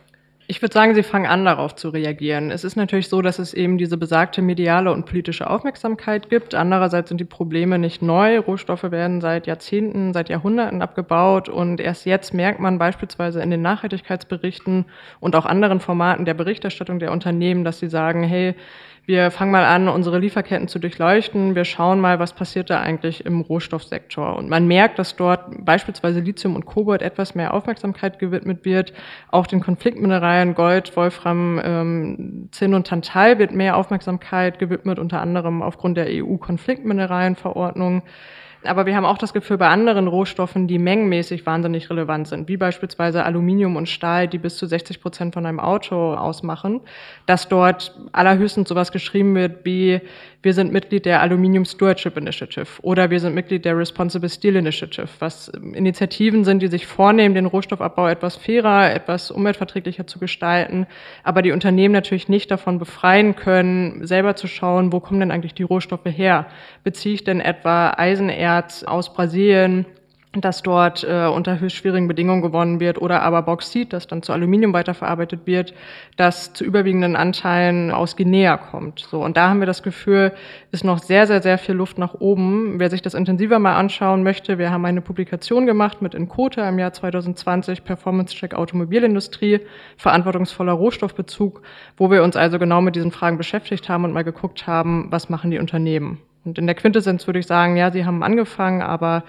Ich 0.48 0.62
würde 0.62 0.72
sagen, 0.72 0.94
sie 0.94 1.02
fangen 1.02 1.26
an, 1.26 1.44
darauf 1.44 1.74
zu 1.74 1.88
reagieren. 1.88 2.52
Es 2.52 2.62
ist 2.62 2.76
natürlich 2.76 3.08
so, 3.08 3.20
dass 3.20 3.40
es 3.40 3.52
eben 3.52 3.78
diese 3.78 3.96
besagte 3.96 4.42
mediale 4.42 4.92
und 4.92 5.04
politische 5.04 5.50
Aufmerksamkeit 5.50 6.30
gibt. 6.30 6.54
Andererseits 6.54 7.08
sind 7.08 7.20
die 7.20 7.24
Probleme 7.24 7.80
nicht 7.80 8.00
neu. 8.00 8.38
Rohstoffe 8.38 8.84
werden 8.84 9.20
seit 9.20 9.48
Jahrzehnten, 9.48 10.12
seit 10.12 10.28
Jahrhunderten 10.28 10.82
abgebaut. 10.82 11.48
Und 11.48 11.80
erst 11.80 12.06
jetzt 12.06 12.32
merkt 12.32 12.60
man 12.60 12.78
beispielsweise 12.78 13.42
in 13.42 13.50
den 13.50 13.62
Nachhaltigkeitsberichten 13.62 14.84
und 15.18 15.34
auch 15.34 15.46
anderen 15.46 15.80
Formaten 15.80 16.24
der 16.24 16.34
Berichterstattung 16.34 17.00
der 17.00 17.10
Unternehmen, 17.10 17.64
dass 17.64 17.80
sie 17.80 17.88
sagen, 17.88 18.22
hey, 18.22 18.54
wir 19.06 19.30
fangen 19.30 19.52
mal 19.52 19.64
an, 19.64 19.88
unsere 19.88 20.18
Lieferketten 20.18 20.66
zu 20.66 20.80
durchleuchten. 20.80 21.54
Wir 21.54 21.64
schauen 21.64 22.00
mal, 22.00 22.18
was 22.18 22.32
passiert 22.32 22.70
da 22.70 22.80
eigentlich 22.80 23.24
im 23.24 23.40
Rohstoffsektor. 23.40 24.34
Und 24.36 24.48
man 24.48 24.66
merkt, 24.66 24.98
dass 24.98 25.14
dort 25.14 25.64
beispielsweise 25.64 26.18
Lithium 26.18 26.56
und 26.56 26.66
Kobalt 26.66 27.02
etwas 27.02 27.36
mehr 27.36 27.54
Aufmerksamkeit 27.54 28.18
gewidmet 28.18 28.64
wird. 28.64 28.92
Auch 29.30 29.46
den 29.46 29.60
Konfliktmineralien 29.60 30.56
Gold, 30.56 30.96
Wolfram, 30.96 31.60
ähm, 31.64 32.48
Zinn 32.50 32.74
und 32.74 32.88
Tantal 32.88 33.38
wird 33.38 33.52
mehr 33.52 33.76
Aufmerksamkeit 33.76 34.58
gewidmet, 34.58 34.98
unter 34.98 35.20
anderem 35.20 35.62
aufgrund 35.62 35.96
der 35.96 36.08
EU-Konfliktmineralienverordnung. 36.08 38.02
Aber 38.66 38.86
wir 38.86 38.96
haben 38.96 39.04
auch 39.04 39.18
das 39.18 39.32
Gefühl, 39.32 39.58
bei 39.58 39.68
anderen 39.68 40.08
Rohstoffen, 40.08 40.66
die 40.66 40.78
mengenmäßig 40.78 41.46
wahnsinnig 41.46 41.90
relevant 41.90 42.28
sind, 42.28 42.48
wie 42.48 42.56
beispielsweise 42.56 43.24
Aluminium 43.24 43.76
und 43.76 43.88
Stahl, 43.88 44.28
die 44.28 44.38
bis 44.38 44.56
zu 44.56 44.66
60 44.66 45.00
Prozent 45.00 45.34
von 45.34 45.46
einem 45.46 45.60
Auto 45.60 46.14
ausmachen, 46.14 46.80
dass 47.26 47.48
dort 47.48 47.94
allerhöchstens 48.12 48.68
sowas 48.68 48.92
geschrieben 48.92 49.34
wird 49.34 49.64
wie, 49.64 50.00
wir 50.46 50.54
sind 50.54 50.72
Mitglied 50.72 51.06
der 51.06 51.22
Aluminium 51.22 51.64
Stewardship 51.64 52.16
Initiative 52.16 52.66
oder 52.82 53.10
wir 53.10 53.18
sind 53.18 53.34
Mitglied 53.34 53.64
der 53.64 53.76
Responsible 53.76 54.28
Steel 54.28 54.54
Initiative, 54.54 55.08
was 55.18 55.48
Initiativen 55.48 56.44
sind, 56.44 56.62
die 56.62 56.68
sich 56.68 56.86
vornehmen, 56.86 57.34
den 57.34 57.46
Rohstoffabbau 57.46 58.06
etwas 58.06 58.36
fairer, 58.36 58.94
etwas 58.94 59.32
umweltverträglicher 59.32 60.06
zu 60.06 60.20
gestalten, 60.20 60.86
aber 61.24 61.42
die 61.42 61.50
Unternehmen 61.50 61.92
natürlich 61.92 62.28
nicht 62.28 62.50
davon 62.52 62.78
befreien 62.78 63.34
können, 63.34 64.06
selber 64.06 64.36
zu 64.36 64.46
schauen, 64.46 64.92
wo 64.92 65.00
kommen 65.00 65.18
denn 65.18 65.32
eigentlich 65.32 65.54
die 65.54 65.64
Rohstoffe 65.64 66.04
her? 66.04 66.46
Beziehe 66.84 67.16
ich 67.16 67.24
denn 67.24 67.40
etwa 67.40 67.94
Eisenerz 67.96 68.36
aus 68.86 69.12
Brasilien? 69.12 69.86
das 70.40 70.62
dort 70.62 71.04
äh, 71.04 71.26
unter 71.26 71.60
höchst 71.60 71.76
schwierigen 71.76 72.08
Bedingungen 72.08 72.42
gewonnen 72.42 72.80
wird, 72.80 73.00
oder 73.00 73.22
aber 73.22 73.42
Bauxit, 73.42 73.92
das 73.92 74.06
dann 74.06 74.22
zu 74.22 74.32
Aluminium 74.32 74.72
weiterverarbeitet 74.72 75.40
wird, 75.46 75.74
das 76.16 76.52
zu 76.52 76.64
überwiegenden 76.64 77.16
Anteilen 77.16 77.90
aus 77.90 78.16
Guinea 78.16 78.56
kommt. 78.56 79.00
So, 79.00 79.22
und 79.22 79.36
da 79.36 79.48
haben 79.48 79.60
wir 79.60 79.66
das 79.66 79.82
Gefühl, 79.82 80.32
ist 80.72 80.84
noch 80.84 80.98
sehr, 80.98 81.26
sehr, 81.26 81.42
sehr 81.42 81.58
viel 81.58 81.74
Luft 81.74 81.98
nach 81.98 82.14
oben. 82.14 82.78
Wer 82.78 82.90
sich 82.90 83.02
das 83.02 83.14
intensiver 83.14 83.58
mal 83.58 83.76
anschauen 83.76 84.22
möchte, 84.22 84.58
wir 84.58 84.70
haben 84.70 84.84
eine 84.84 85.00
Publikation 85.00 85.66
gemacht 85.66 86.02
mit 86.02 86.14
Encota 86.14 86.68
im 86.68 86.78
Jahr 86.78 86.92
2020, 86.92 87.84
Performance 87.84 88.34
Check 88.34 88.54
Automobilindustrie, 88.54 89.60
verantwortungsvoller 89.96 90.72
Rohstoffbezug, 90.72 91.62
wo 91.96 92.10
wir 92.10 92.22
uns 92.22 92.36
also 92.36 92.58
genau 92.58 92.80
mit 92.80 92.96
diesen 92.96 93.12
Fragen 93.12 93.38
beschäftigt 93.38 93.88
haben 93.88 94.04
und 94.04 94.12
mal 94.12 94.24
geguckt 94.24 94.66
haben, 94.66 95.06
was 95.10 95.28
machen 95.28 95.50
die 95.50 95.58
Unternehmen. 95.58 96.18
Und 96.46 96.58
in 96.58 96.66
der 96.66 96.76
Quintessenz 96.76 97.26
würde 97.26 97.40
ich 97.40 97.46
sagen, 97.46 97.76
ja, 97.76 97.90
sie 97.90 98.04
haben 98.04 98.22
angefangen, 98.22 98.82
aber 98.82 99.24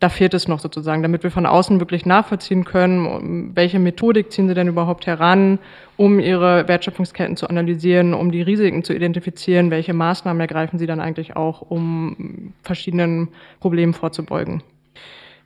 da 0.00 0.08
fehlt 0.08 0.32
es 0.32 0.48
noch 0.48 0.60
sozusagen, 0.60 1.02
damit 1.02 1.22
wir 1.22 1.30
von 1.30 1.44
außen 1.44 1.78
wirklich 1.78 2.06
nachvollziehen 2.06 2.64
können, 2.64 3.52
welche 3.54 3.78
Methodik 3.78 4.32
ziehen 4.32 4.48
sie 4.48 4.54
denn 4.54 4.68
überhaupt 4.68 5.06
heran, 5.06 5.58
um 5.98 6.18
ihre 6.18 6.66
Wertschöpfungsketten 6.66 7.36
zu 7.36 7.48
analysieren, 7.48 8.14
um 8.14 8.32
die 8.32 8.40
Risiken 8.40 8.82
zu 8.82 8.94
identifizieren, 8.94 9.70
welche 9.70 9.92
Maßnahmen 9.92 10.40
ergreifen 10.40 10.78
sie 10.78 10.86
dann 10.86 11.00
eigentlich 11.00 11.36
auch, 11.36 11.60
um 11.60 12.54
verschiedenen 12.62 13.28
Problemen 13.60 13.92
vorzubeugen. 13.92 14.62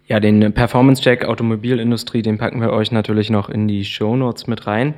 Ja, 0.06 0.20
den 0.20 0.52
Performance-Check 0.52 1.24
Automobilindustrie, 1.24 2.20
den 2.20 2.36
packen 2.36 2.60
wir 2.60 2.74
euch 2.74 2.92
natürlich 2.92 3.30
noch 3.30 3.48
in 3.48 3.66
die 3.66 3.86
Show 3.86 4.16
Notes 4.16 4.46
mit 4.46 4.66
rein. 4.66 4.92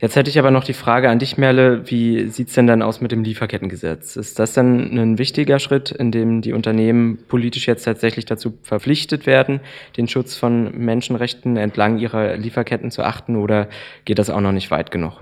Jetzt 0.00 0.16
hätte 0.16 0.30
ich 0.30 0.38
aber 0.38 0.50
noch 0.50 0.64
die 0.64 0.72
Frage 0.72 1.10
an 1.10 1.18
dich, 1.18 1.36
Merle, 1.36 1.82
wie 1.90 2.28
sieht's 2.28 2.54
denn 2.54 2.66
dann 2.66 2.80
aus 2.80 3.02
mit 3.02 3.12
dem 3.12 3.22
Lieferkettengesetz? 3.22 4.16
Ist 4.16 4.38
das 4.38 4.54
dann 4.54 4.96
ein 4.96 5.18
wichtiger 5.18 5.58
Schritt, 5.58 5.90
in 5.90 6.10
dem 6.10 6.40
die 6.40 6.54
Unternehmen 6.54 7.18
politisch 7.28 7.68
jetzt 7.68 7.84
tatsächlich 7.84 8.24
dazu 8.24 8.54
verpflichtet 8.62 9.26
werden, 9.26 9.60
den 9.98 10.08
Schutz 10.08 10.36
von 10.36 10.74
Menschenrechten 10.74 11.58
entlang 11.58 11.98
ihrer 11.98 12.38
Lieferketten 12.38 12.90
zu 12.90 13.02
achten 13.02 13.36
oder 13.36 13.68
geht 14.06 14.18
das 14.18 14.30
auch 14.30 14.40
noch 14.40 14.52
nicht 14.52 14.70
weit 14.70 14.90
genug? 14.90 15.20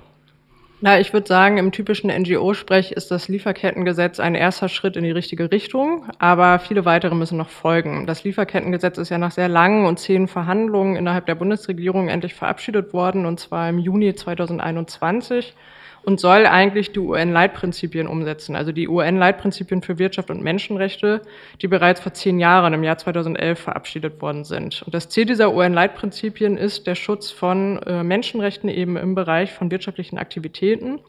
Na, 0.87 1.00
ich 1.00 1.14
würde 1.14 1.26
sagen, 1.26 1.57
im 1.57 1.73
typischen 1.73 2.11
NGO-Sprech 2.11 2.93
ist 2.93 3.11
das 3.11 3.29
Lieferkettengesetz 3.29 4.21
ein 4.21 4.35
erster 4.35 4.69
Schritt 4.69 4.97
in 4.99 5.05
die 5.05 5.12
richtige 5.12 5.50
Richtung, 5.50 6.11
aber 6.19 6.59
viele 6.59 6.85
weitere 6.85 7.14
müssen 7.14 7.38
noch 7.38 7.49
folgen. 7.49 8.07
Das 8.07 8.23
Lieferkettengesetz 8.23 8.99
ist 8.99 9.09
ja 9.09 9.17
nach 9.17 9.31
sehr 9.31 9.49
langen 9.49 9.87
und 9.87 9.99
zähen 9.99 10.29
Verhandlungen 10.29 10.97
innerhalb 10.97 11.25
der 11.25 11.37
Bundesregierung 11.37 12.11
endlich 12.11 12.35
verabschiedet 12.35 12.93
worden, 12.93 13.25
und 13.25 13.41
zwar 13.41 13.71
im 13.71 13.79
Juni 13.79 14.14
2021 14.14 15.55
und 16.04 16.20
soll 16.20 16.46
eigentlich 16.46 16.92
die 16.92 17.00
UN-Leitprinzipien 17.00 18.06
umsetzen, 18.06 18.56
also 18.56 18.73
die 18.73 18.88
UN-Leitprinzipien 18.88 19.82
für 19.82 19.99
Wirtschaft 19.99 20.30
und 20.30 20.42
Menschenrechte, 20.42 21.23
die 21.62 21.68
bereits 21.68 22.00
vor 22.00 22.12
zehn 22.12 22.38
Jahren, 22.38 22.75
im 22.75 22.82
Jahr 22.84 22.99
2011, 22.99 23.58
verabschiedet 23.58 24.20
worden 24.20 24.44
sind. 24.44 24.82
Und 24.82 24.94
das 24.94 25.08
Ziel 25.08 25.25
dieser 25.25 25.54
UN-Leitprinzipien 25.54 26.56
ist 26.56 26.87
der 26.87 26.94
Schutz 26.94 27.30
von 27.30 27.82
äh, 27.82 28.02
Menschenrechten 28.02 28.68
eben 28.68 28.96
im 28.96 29.14
Bereich 29.14 29.52
von 29.52 29.70
wirtschaftlichen 29.70 30.18
Aktivitäten. 30.18 31.00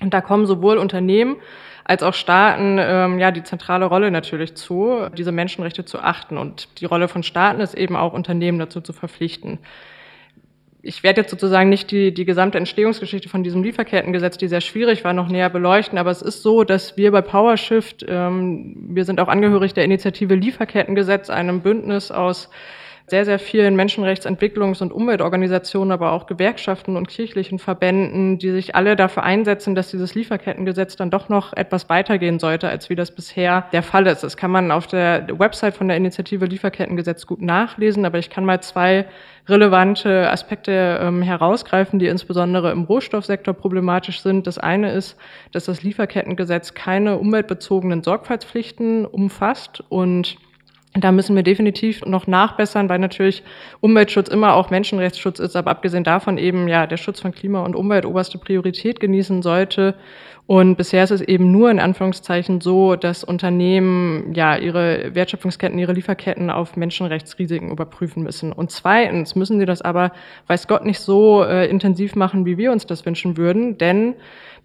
Und 0.00 0.14
da 0.14 0.20
kommen 0.20 0.46
sowohl 0.46 0.78
Unternehmen 0.78 1.36
als 1.84 2.02
auch 2.02 2.14
Staaten 2.14 2.76
ähm, 2.78 3.18
ja 3.18 3.30
die 3.30 3.42
zentrale 3.42 3.86
Rolle 3.86 4.10
natürlich 4.10 4.54
zu, 4.54 5.08
diese 5.16 5.32
Menschenrechte 5.32 5.84
zu 5.84 5.98
achten. 5.98 6.38
Und 6.38 6.80
die 6.80 6.84
Rolle 6.84 7.08
von 7.08 7.22
Staaten 7.22 7.60
ist 7.60 7.74
eben 7.74 7.96
auch 7.96 8.12
Unternehmen 8.12 8.58
dazu 8.58 8.80
zu 8.80 8.92
verpflichten 8.92 9.58
ich 10.82 11.02
werde 11.02 11.22
jetzt 11.22 11.30
sozusagen 11.30 11.68
nicht 11.68 11.90
die, 11.90 12.14
die 12.14 12.24
gesamte 12.24 12.58
Entstehungsgeschichte 12.58 13.28
von 13.28 13.42
diesem 13.42 13.62
Lieferkettengesetz, 13.62 14.38
die 14.38 14.48
sehr 14.48 14.60
schwierig 14.60 15.04
war, 15.04 15.12
noch 15.12 15.28
näher 15.28 15.50
beleuchten, 15.50 15.98
aber 15.98 16.10
es 16.10 16.22
ist 16.22 16.42
so, 16.42 16.62
dass 16.64 16.96
wir 16.96 17.10
bei 17.10 17.20
PowerShift, 17.20 18.04
ähm, 18.08 18.76
wir 18.90 19.04
sind 19.04 19.20
auch 19.20 19.28
angehörig 19.28 19.74
der 19.74 19.84
Initiative 19.84 20.34
Lieferkettengesetz, 20.34 21.30
einem 21.30 21.62
Bündnis 21.62 22.10
aus 22.10 22.48
sehr, 23.10 23.24
sehr 23.24 23.38
vielen 23.38 23.76
Menschenrechtsentwicklungs- 23.76 24.82
und 24.82 24.92
Umweltorganisationen, 24.92 25.92
aber 25.92 26.12
auch 26.12 26.26
Gewerkschaften 26.26 26.96
und 26.96 27.08
kirchlichen 27.08 27.58
Verbänden, 27.58 28.38
die 28.38 28.50
sich 28.50 28.74
alle 28.74 28.96
dafür 28.96 29.22
einsetzen, 29.22 29.74
dass 29.74 29.90
dieses 29.90 30.14
Lieferkettengesetz 30.14 30.96
dann 30.96 31.10
doch 31.10 31.28
noch 31.28 31.52
etwas 31.52 31.88
weitergehen 31.88 32.38
sollte, 32.38 32.68
als 32.68 32.90
wie 32.90 32.96
das 32.96 33.10
bisher 33.10 33.66
der 33.72 33.82
Fall 33.82 34.06
ist. 34.06 34.22
Das 34.22 34.36
kann 34.36 34.50
man 34.50 34.70
auf 34.70 34.86
der 34.86 35.26
Website 35.38 35.74
von 35.74 35.88
der 35.88 35.96
Initiative 35.96 36.46
Lieferkettengesetz 36.46 37.26
gut 37.26 37.42
nachlesen, 37.42 38.04
aber 38.04 38.18
ich 38.18 38.30
kann 38.30 38.44
mal 38.44 38.60
zwei 38.62 39.06
relevante 39.48 40.30
Aspekte 40.30 40.98
ähm, 41.00 41.22
herausgreifen, 41.22 41.98
die 41.98 42.06
insbesondere 42.06 42.70
im 42.70 42.84
Rohstoffsektor 42.84 43.54
problematisch 43.54 44.20
sind. 44.20 44.46
Das 44.46 44.58
eine 44.58 44.92
ist, 44.92 45.16
dass 45.52 45.64
das 45.64 45.82
Lieferkettengesetz 45.82 46.74
keine 46.74 47.18
umweltbezogenen 47.18 48.02
Sorgfaltspflichten 48.02 49.06
umfasst 49.06 49.82
und 49.88 50.36
da 50.94 51.12
müssen 51.12 51.36
wir 51.36 51.42
definitiv 51.42 52.04
noch 52.06 52.26
nachbessern, 52.26 52.88
weil 52.88 52.98
natürlich 52.98 53.42
Umweltschutz 53.80 54.28
immer 54.28 54.54
auch 54.54 54.70
Menschenrechtsschutz 54.70 55.38
ist, 55.38 55.54
aber 55.54 55.70
abgesehen 55.70 56.04
davon 56.04 56.38
eben 56.38 56.66
ja 56.66 56.86
der 56.86 56.96
Schutz 56.96 57.20
von 57.20 57.32
Klima 57.32 57.60
und 57.60 57.76
Umwelt 57.76 58.06
oberste 58.06 58.38
Priorität 58.38 58.98
genießen 58.98 59.42
sollte. 59.42 59.94
Und 60.48 60.76
bisher 60.76 61.04
ist 61.04 61.10
es 61.10 61.20
eben 61.20 61.52
nur 61.52 61.70
in 61.70 61.78
Anführungszeichen 61.78 62.62
so, 62.62 62.96
dass 62.96 63.22
Unternehmen 63.22 64.32
ja 64.32 64.56
ihre 64.56 65.14
Wertschöpfungsketten, 65.14 65.78
ihre 65.78 65.92
Lieferketten 65.92 66.48
auf 66.48 66.74
Menschenrechtsrisiken 66.74 67.70
überprüfen 67.70 68.22
müssen. 68.22 68.54
Und 68.54 68.70
zweitens 68.70 69.36
müssen 69.36 69.58
sie 69.58 69.66
das 69.66 69.82
aber, 69.82 70.10
weiß 70.46 70.66
Gott, 70.66 70.86
nicht 70.86 71.00
so 71.00 71.44
äh, 71.44 71.68
intensiv 71.68 72.16
machen, 72.16 72.46
wie 72.46 72.56
wir 72.56 72.72
uns 72.72 72.86
das 72.86 73.04
wünschen 73.04 73.36
würden, 73.36 73.76
denn 73.76 74.14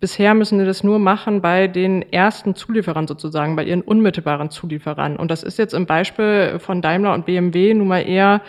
Bisher 0.03 0.33
müssen 0.33 0.59
sie 0.59 0.65
das 0.65 0.83
nur 0.83 0.99
machen 0.99 1.39
bei 1.39 1.69
den 1.69 2.11
ersten 2.11 2.55
Zulieferern 2.55 3.07
sozusagen, 3.07 3.55
bei 3.55 3.63
ihren 3.63 3.81
unmittelbaren 3.81 4.49
Zulieferern. 4.49 5.15
Und 5.15 5.31
das 5.31 5.43
ist 5.43 5.57
jetzt 5.57 5.73
im 5.73 5.85
Beispiel 5.85 6.59
von 6.59 6.81
Daimler 6.81 7.13
und 7.13 7.25
BMW 7.25 7.73
nun 7.73 7.87
mal 7.87 8.01
eher 8.01 8.41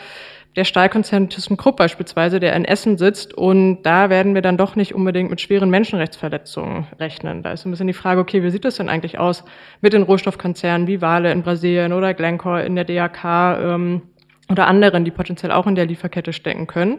der 0.56 0.64
Stahlkonzern 0.64 1.28
ThyssenKrupp 1.28 1.76
beispielsweise, 1.76 2.38
der 2.38 2.54
in 2.54 2.64
Essen 2.64 2.96
sitzt. 2.96 3.34
Und 3.34 3.82
da 3.82 4.08
werden 4.08 4.34
wir 4.34 4.42
dann 4.42 4.56
doch 4.56 4.76
nicht 4.76 4.94
unbedingt 4.94 5.30
mit 5.30 5.40
schweren 5.40 5.70
Menschenrechtsverletzungen 5.70 6.87
rechnen. 7.00 7.42
Da 7.42 7.52
ist 7.52 7.64
ein 7.64 7.70
bisschen 7.70 7.88
die 7.88 7.92
Frage, 7.92 8.20
okay, 8.20 8.42
wie 8.42 8.50
sieht 8.50 8.64
das 8.64 8.76
denn 8.76 8.88
eigentlich 8.88 9.18
aus 9.18 9.44
mit 9.80 9.92
den 9.92 10.02
Rohstoffkonzernen 10.02 10.87
wie 10.87 11.00
Vale 11.00 11.32
in 11.32 11.42
Brasilien 11.42 11.92
oder 11.92 12.14
Glencore 12.14 12.62
in 12.64 12.76
der 12.76 12.84
DRK 12.84 13.58
ähm, 13.61 14.02
oder 14.50 14.66
anderen, 14.66 15.04
die 15.04 15.11
potenziell 15.11 15.50
auch 15.50 15.66
in 15.66 15.75
der 15.75 15.87
Lieferkette 15.87 16.32
stecken 16.32 16.66
können. 16.66 16.99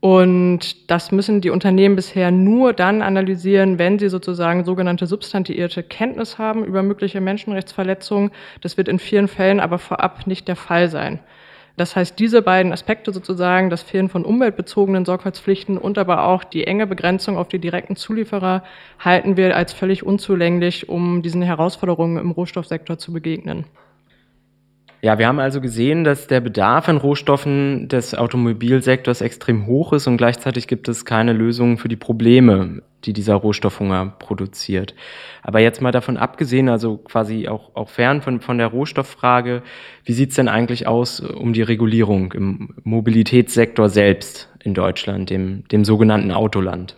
Und 0.00 0.90
das 0.90 1.10
müssen 1.10 1.40
die 1.40 1.50
Unternehmen 1.50 1.96
bisher 1.96 2.30
nur 2.30 2.72
dann 2.72 3.02
analysieren, 3.02 3.78
wenn 3.78 3.98
sie 3.98 4.08
sozusagen 4.08 4.64
sogenannte 4.64 5.06
substantiierte 5.06 5.82
Kenntnis 5.82 6.38
haben 6.38 6.64
über 6.64 6.82
mögliche 6.82 7.20
Menschenrechtsverletzungen. 7.20 8.30
Das 8.60 8.76
wird 8.76 8.88
in 8.88 8.98
vielen 8.98 9.26
Fällen 9.26 9.58
aber 9.58 9.78
vorab 9.78 10.26
nicht 10.26 10.48
der 10.48 10.56
Fall 10.56 10.88
sein. 10.88 11.20
Das 11.76 11.94
heißt, 11.94 12.18
diese 12.18 12.40
beiden 12.40 12.72
Aspekte 12.72 13.12
sozusagen, 13.12 13.68
das 13.68 13.82
Fehlen 13.82 14.08
von 14.08 14.24
umweltbezogenen 14.24 15.04
Sorgfaltspflichten 15.04 15.76
und 15.76 15.98
aber 15.98 16.24
auch 16.24 16.42
die 16.42 16.66
enge 16.66 16.86
Begrenzung 16.86 17.36
auf 17.36 17.48
die 17.48 17.58
direkten 17.58 17.96
Zulieferer 17.96 18.64
halten 18.98 19.36
wir 19.36 19.54
als 19.54 19.74
völlig 19.74 20.02
unzulänglich, 20.02 20.88
um 20.88 21.22
diesen 21.22 21.42
Herausforderungen 21.42 22.16
im 22.16 22.30
Rohstoffsektor 22.30 22.96
zu 22.98 23.12
begegnen. 23.12 23.66
Ja, 25.02 25.18
wir 25.18 25.28
haben 25.28 25.38
also 25.38 25.60
gesehen, 25.60 26.04
dass 26.04 26.26
der 26.26 26.40
Bedarf 26.40 26.88
an 26.88 26.96
Rohstoffen 26.96 27.88
des 27.88 28.14
Automobilsektors 28.14 29.20
extrem 29.20 29.66
hoch 29.66 29.92
ist 29.92 30.06
und 30.06 30.16
gleichzeitig 30.16 30.66
gibt 30.68 30.88
es 30.88 31.04
keine 31.04 31.32
Lösungen 31.32 31.76
für 31.76 31.88
die 31.88 31.96
Probleme, 31.96 32.82
die 33.04 33.12
dieser 33.12 33.34
Rohstoffhunger 33.34 34.14
produziert. 34.18 34.94
Aber 35.42 35.60
jetzt 35.60 35.82
mal 35.82 35.92
davon 35.92 36.16
abgesehen, 36.16 36.68
also 36.68 36.96
quasi 36.96 37.46
auch, 37.46 37.76
auch 37.76 37.90
fern 37.90 38.22
von, 38.22 38.40
von 38.40 38.58
der 38.58 38.68
Rohstofffrage, 38.68 39.62
wie 40.04 40.12
sieht 40.12 40.30
es 40.30 40.36
denn 40.36 40.48
eigentlich 40.48 40.86
aus 40.86 41.20
um 41.20 41.52
die 41.52 41.62
Regulierung 41.62 42.32
im 42.32 42.74
Mobilitätssektor 42.82 43.90
selbst 43.90 44.48
in 44.64 44.74
Deutschland, 44.74 45.28
dem, 45.30 45.68
dem 45.68 45.84
sogenannten 45.84 46.32
Autoland? 46.32 46.96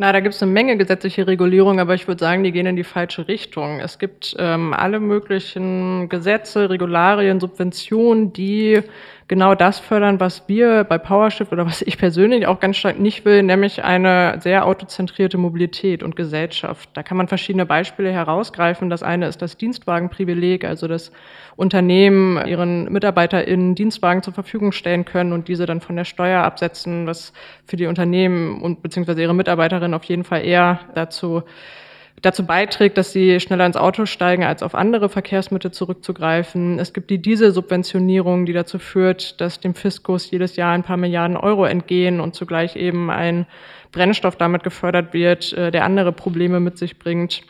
Na, 0.00 0.12
da 0.12 0.20
gibt 0.20 0.34
es 0.34 0.42
eine 0.42 0.50
Menge 0.50 0.78
gesetzliche 0.78 1.26
Regulierung, 1.26 1.78
aber 1.78 1.92
ich 1.92 2.08
würde 2.08 2.20
sagen, 2.20 2.42
die 2.42 2.52
gehen 2.52 2.64
in 2.64 2.74
die 2.74 2.84
falsche 2.84 3.28
Richtung. 3.28 3.80
Es 3.80 3.98
gibt 3.98 4.34
ähm, 4.38 4.72
alle 4.72 4.98
möglichen 4.98 6.08
Gesetze, 6.08 6.70
Regularien, 6.70 7.38
Subventionen, 7.38 8.32
die 8.32 8.80
genau 9.30 9.54
das 9.54 9.78
fördern, 9.78 10.18
was 10.18 10.48
wir 10.48 10.82
bei 10.82 10.98
PowerShift 10.98 11.52
oder 11.52 11.64
was 11.64 11.82
ich 11.82 11.98
persönlich 11.98 12.48
auch 12.48 12.58
ganz 12.58 12.76
stark 12.78 12.98
nicht 12.98 13.24
will, 13.24 13.44
nämlich 13.44 13.84
eine 13.84 14.40
sehr 14.40 14.66
autozentrierte 14.66 15.38
Mobilität 15.38 16.02
und 16.02 16.16
Gesellschaft. 16.16 16.90
Da 16.94 17.04
kann 17.04 17.16
man 17.16 17.28
verschiedene 17.28 17.64
Beispiele 17.64 18.10
herausgreifen. 18.10 18.90
Das 18.90 19.04
eine 19.04 19.28
ist 19.28 19.40
das 19.40 19.56
Dienstwagenprivileg, 19.56 20.64
also 20.64 20.88
dass 20.88 21.12
Unternehmen 21.54 22.44
ihren 22.44 22.92
MitarbeiterInnen 22.92 23.76
Dienstwagen 23.76 24.24
zur 24.24 24.34
Verfügung 24.34 24.72
stellen 24.72 25.04
können 25.04 25.32
und 25.32 25.46
diese 25.46 25.64
dann 25.64 25.80
von 25.80 25.94
der 25.94 26.04
Steuer 26.04 26.42
absetzen, 26.42 27.06
was 27.06 27.32
für 27.64 27.76
die 27.76 27.86
Unternehmen 27.86 28.60
und 28.60 28.82
beziehungsweise 28.82 29.22
ihre 29.22 29.34
Mitarbeiterinnen 29.34 29.94
auf 29.94 30.04
jeden 30.04 30.24
Fall 30.24 30.44
eher 30.44 30.80
dazu 30.96 31.44
dazu 32.22 32.44
beiträgt, 32.44 32.98
dass 32.98 33.12
sie 33.12 33.40
schneller 33.40 33.66
ins 33.66 33.76
Auto 33.76 34.06
steigen, 34.06 34.44
als 34.44 34.62
auf 34.62 34.74
andere 34.74 35.08
Verkehrsmittel 35.08 35.70
zurückzugreifen. 35.70 36.78
Es 36.78 36.92
gibt 36.92 37.10
die 37.10 37.20
Dieselsubventionierung, 37.20 38.46
die 38.46 38.52
dazu 38.52 38.78
führt, 38.78 39.40
dass 39.40 39.60
dem 39.60 39.74
Fiskus 39.74 40.30
jedes 40.30 40.56
Jahr 40.56 40.72
ein 40.72 40.82
paar 40.82 40.96
Milliarden 40.96 41.36
Euro 41.36 41.64
entgehen 41.64 42.20
und 42.20 42.34
zugleich 42.34 42.76
eben 42.76 43.10
ein 43.10 43.46
Brennstoff 43.92 44.36
damit 44.36 44.62
gefördert 44.62 45.12
wird, 45.12 45.52
äh, 45.52 45.70
der 45.70 45.84
andere 45.84 46.12
Probleme 46.12 46.60
mit 46.60 46.78
sich 46.78 46.98
bringt. 46.98 47.42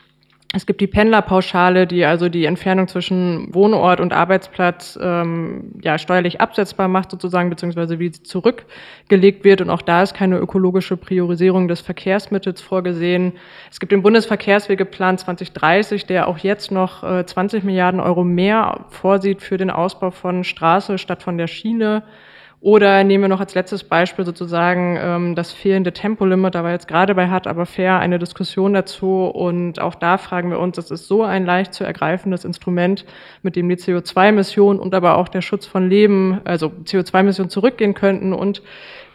Es 0.53 0.65
gibt 0.65 0.81
die 0.81 0.87
Pendlerpauschale, 0.87 1.87
die 1.87 2.03
also 2.03 2.27
die 2.27 2.43
Entfernung 2.43 2.89
zwischen 2.89 3.53
Wohnort 3.55 4.01
und 4.01 4.11
Arbeitsplatz 4.11 4.99
ähm, 5.01 5.71
ja, 5.81 5.97
steuerlich 5.97 6.41
absetzbar 6.41 6.89
macht, 6.89 7.11
sozusagen, 7.11 7.49
beziehungsweise 7.49 7.99
wie 7.99 8.11
sie 8.11 8.23
zurückgelegt 8.23 9.45
wird. 9.45 9.61
Und 9.61 9.69
auch 9.69 9.81
da 9.81 10.03
ist 10.03 10.13
keine 10.13 10.37
ökologische 10.37 10.97
Priorisierung 10.97 11.69
des 11.69 11.79
Verkehrsmittels 11.79 12.59
vorgesehen. 12.59 13.31
Es 13.71 13.79
gibt 13.79 13.93
den 13.93 14.01
Bundesverkehrswegeplan 14.01 15.17
2030, 15.17 16.05
der 16.05 16.27
auch 16.27 16.39
jetzt 16.39 16.69
noch 16.69 17.01
äh, 17.03 17.25
20 17.25 17.63
Milliarden 17.63 18.01
Euro 18.01 18.25
mehr 18.25 18.85
vorsieht 18.89 19.41
für 19.41 19.55
den 19.55 19.69
Ausbau 19.69 20.11
von 20.11 20.43
Straße 20.43 20.97
statt 20.97 21.23
von 21.23 21.37
der 21.37 21.47
Schiene. 21.47 22.03
Oder 22.61 23.03
nehmen 23.03 23.23
wir 23.23 23.27
noch 23.27 23.39
als 23.39 23.55
letztes 23.55 23.83
Beispiel 23.83 24.23
sozusagen 24.23 24.95
ähm, 25.01 25.35
das 25.35 25.51
fehlende 25.51 25.93
Tempolimit. 25.93 26.53
Da 26.53 26.63
war 26.63 26.71
jetzt 26.71 26.87
gerade 26.87 27.15
bei 27.15 27.27
Hart 27.27 27.47
aber 27.47 27.65
fair 27.65 27.97
eine 27.97 28.19
Diskussion 28.19 28.73
dazu. 28.73 29.25
Und 29.25 29.81
auch 29.81 29.95
da 29.95 30.19
fragen 30.19 30.51
wir 30.51 30.59
uns, 30.59 30.75
das 30.75 30.91
ist 30.91 31.07
so 31.07 31.23
ein 31.23 31.43
leicht 31.43 31.73
zu 31.73 31.83
ergreifendes 31.83 32.45
Instrument, 32.45 33.03
mit 33.41 33.55
dem 33.55 33.67
die 33.67 33.77
CO2-Emissionen 33.77 34.79
und 34.79 34.93
aber 34.93 35.17
auch 35.17 35.27
der 35.27 35.41
Schutz 35.41 35.65
von 35.65 35.89
Leben, 35.89 36.39
also 36.43 36.67
CO2-Emissionen 36.67 37.49
zurückgehen 37.49 37.95
könnten 37.95 38.31
und 38.31 38.61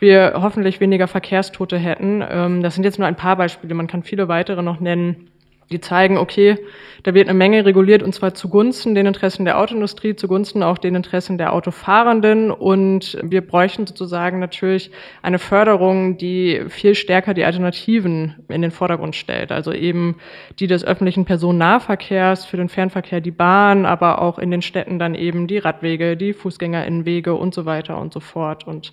wir 0.01 0.33
hoffentlich 0.35 0.81
weniger 0.81 1.07
Verkehrstote 1.07 1.79
hätten. 1.79 2.25
Ähm, 2.29 2.65
das 2.65 2.75
sind 2.75 2.83
jetzt 2.83 2.99
nur 2.99 3.07
ein 3.07 3.17
paar 3.17 3.37
Beispiele. 3.37 3.75
Man 3.75 3.87
kann 3.87 4.03
viele 4.03 4.27
weitere 4.27 4.63
noch 4.63 4.81
nennen. 4.81 5.31
Die 5.71 5.81
zeigen, 5.81 6.17
okay, 6.17 6.59
da 7.03 7.15
wird 7.15 7.29
eine 7.29 7.39
Menge 7.39 7.65
reguliert 7.65 8.03
und 8.03 8.15
zwar 8.15 8.35
zugunsten 8.35 8.95
den 8.95 9.07
Interessen 9.07 9.45
der 9.45 9.59
Autoindustrie, 9.59 10.17
zugunsten 10.17 10.63
auch 10.63 10.79
den 10.79 10.95
Interessen 10.95 11.39
der 11.39 11.53
Autofahrenden 11.53 12.51
und 12.51 13.19
wir 13.23 13.47
bräuchten 13.47 13.87
sozusagen 13.87 14.39
natürlich 14.39 14.91
eine 15.23 15.39
Förderung, 15.39 16.19
die 16.19 16.63
viel 16.69 16.95
stärker 16.95 17.35
die 17.35 17.45
Alternativen 17.45 18.37
in 18.49 18.63
den 18.63 18.71
Vordergrund 18.71 19.15
stellt. 19.15 19.53
Also 19.53 19.73
eben 19.73 20.17
die 20.59 20.67
des 20.67 20.85
öffentlichen 20.85 21.25
Personennahverkehrs, 21.25 22.45
für 22.45 22.57
den 22.57 22.69
Fernverkehr 22.69 23.21
die 23.21 23.31
Bahn, 23.31 23.87
aber 23.87 24.21
auch 24.21 24.39
in 24.39 24.51
den 24.51 24.63
Städten 24.63 24.99
dann 24.99 25.15
eben 25.15 25.47
die 25.47 25.59
Radwege, 25.59 26.17
die 26.17 26.33
Fußgängerinnenwege 26.33 27.35
und 27.35 27.55
so 27.55 27.67
weiter 27.67 27.99
und 27.99 28.13
so 28.13 28.21
fort. 28.21 28.67
Und 28.67 28.93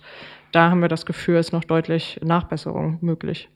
da 0.52 0.70
haben 0.70 0.80
wir 0.80 0.88
das 0.88 1.06
Gefühl, 1.06 1.38
ist 1.38 1.52
noch 1.52 1.64
deutlich 1.64 2.20
Nachbesserung 2.22 2.98
möglich. 3.00 3.48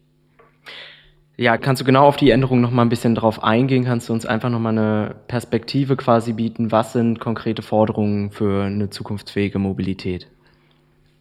Ja, 1.40 1.56
kannst 1.56 1.80
du 1.80 1.86
genau 1.86 2.04
auf 2.04 2.16
die 2.16 2.30
Änderung 2.30 2.60
noch 2.60 2.72
mal 2.72 2.82
ein 2.82 2.88
bisschen 2.88 3.14
drauf 3.14 3.44
eingehen? 3.44 3.84
Kannst 3.84 4.08
du 4.08 4.12
uns 4.12 4.26
einfach 4.26 4.50
noch 4.50 4.58
mal 4.58 4.70
eine 4.70 5.14
Perspektive 5.28 5.96
quasi 5.96 6.32
bieten? 6.32 6.72
Was 6.72 6.92
sind 6.92 7.20
konkrete 7.20 7.62
Forderungen 7.62 8.32
für 8.32 8.64
eine 8.64 8.90
zukunftsfähige 8.90 9.60
Mobilität? 9.60 10.26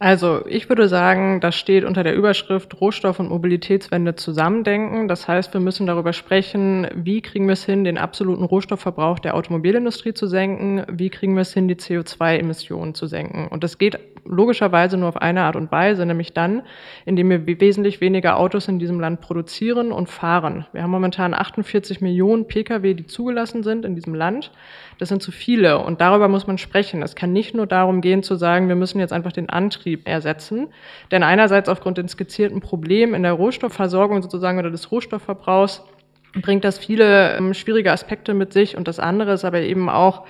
Also 0.00 0.44
ich 0.46 0.68
würde 0.68 0.88
sagen, 0.88 1.40
das 1.40 1.54
steht 1.54 1.84
unter 1.84 2.02
der 2.02 2.16
Überschrift 2.16 2.80
Rohstoff- 2.80 3.20
und 3.20 3.30
Mobilitätswende 3.30 4.16
zusammendenken. 4.16 5.06
Das 5.06 5.28
heißt, 5.28 5.54
wir 5.54 5.60
müssen 5.60 5.86
darüber 5.86 6.12
sprechen, 6.12 6.88
wie 6.94 7.20
kriegen 7.20 7.46
wir 7.46 7.52
es 7.52 7.64
hin, 7.64 7.84
den 7.84 7.96
absoluten 7.96 8.44
Rohstoffverbrauch 8.44 9.20
der 9.20 9.36
Automobilindustrie 9.36 10.14
zu 10.14 10.26
senken, 10.26 10.84
wie 10.90 11.10
kriegen 11.10 11.34
wir 11.34 11.42
es 11.42 11.54
hin, 11.54 11.68
die 11.68 11.76
CO2-Emissionen 11.76 12.94
zu 12.94 13.06
senken. 13.06 13.46
Und 13.46 13.62
das 13.62 13.78
geht 13.78 13.98
logischerweise 14.28 14.96
nur 14.96 15.08
auf 15.08 15.16
eine 15.16 15.42
Art 15.42 15.56
und 15.56 15.72
Weise, 15.72 16.06
nämlich 16.06 16.32
dann, 16.32 16.62
indem 17.04 17.30
wir 17.30 17.46
wesentlich 17.60 18.00
weniger 18.00 18.38
Autos 18.38 18.68
in 18.68 18.78
diesem 18.78 19.00
Land 19.00 19.20
produzieren 19.20 19.92
und 19.92 20.08
fahren. 20.08 20.66
Wir 20.72 20.82
haben 20.82 20.90
momentan 20.90 21.34
48 21.34 22.00
Millionen 22.00 22.46
Pkw, 22.46 22.94
die 22.94 23.06
zugelassen 23.06 23.62
sind 23.62 23.84
in 23.84 23.94
diesem 23.94 24.14
Land. 24.14 24.50
Das 24.98 25.08
sind 25.08 25.22
zu 25.22 25.30
viele 25.30 25.78
und 25.78 26.00
darüber 26.00 26.28
muss 26.28 26.46
man 26.46 26.58
sprechen. 26.58 27.02
Es 27.02 27.14
kann 27.14 27.32
nicht 27.32 27.54
nur 27.54 27.66
darum 27.66 28.00
gehen 28.00 28.22
zu 28.22 28.36
sagen, 28.36 28.68
wir 28.68 28.76
müssen 28.76 28.98
jetzt 29.00 29.12
einfach 29.12 29.32
den 29.32 29.48
Antrieb 29.48 30.08
ersetzen, 30.08 30.68
denn 31.10 31.22
einerseits 31.22 31.68
aufgrund 31.68 31.98
des 31.98 32.12
skizzierten 32.12 32.60
Problems 32.60 33.16
in 33.16 33.22
der 33.22 33.32
Rohstoffversorgung 33.32 34.22
sozusagen 34.22 34.58
oder 34.58 34.70
des 34.70 34.90
Rohstoffverbrauchs 34.90 35.84
bringt 36.34 36.64
das 36.64 36.78
viele 36.78 37.36
ähm, 37.36 37.54
schwierige 37.54 37.92
Aspekte 37.92 38.34
mit 38.34 38.52
sich 38.52 38.76
und 38.76 38.88
das 38.88 38.98
andere 38.98 39.32
ist 39.32 39.44
aber 39.44 39.60
eben 39.60 39.88
auch 39.88 40.24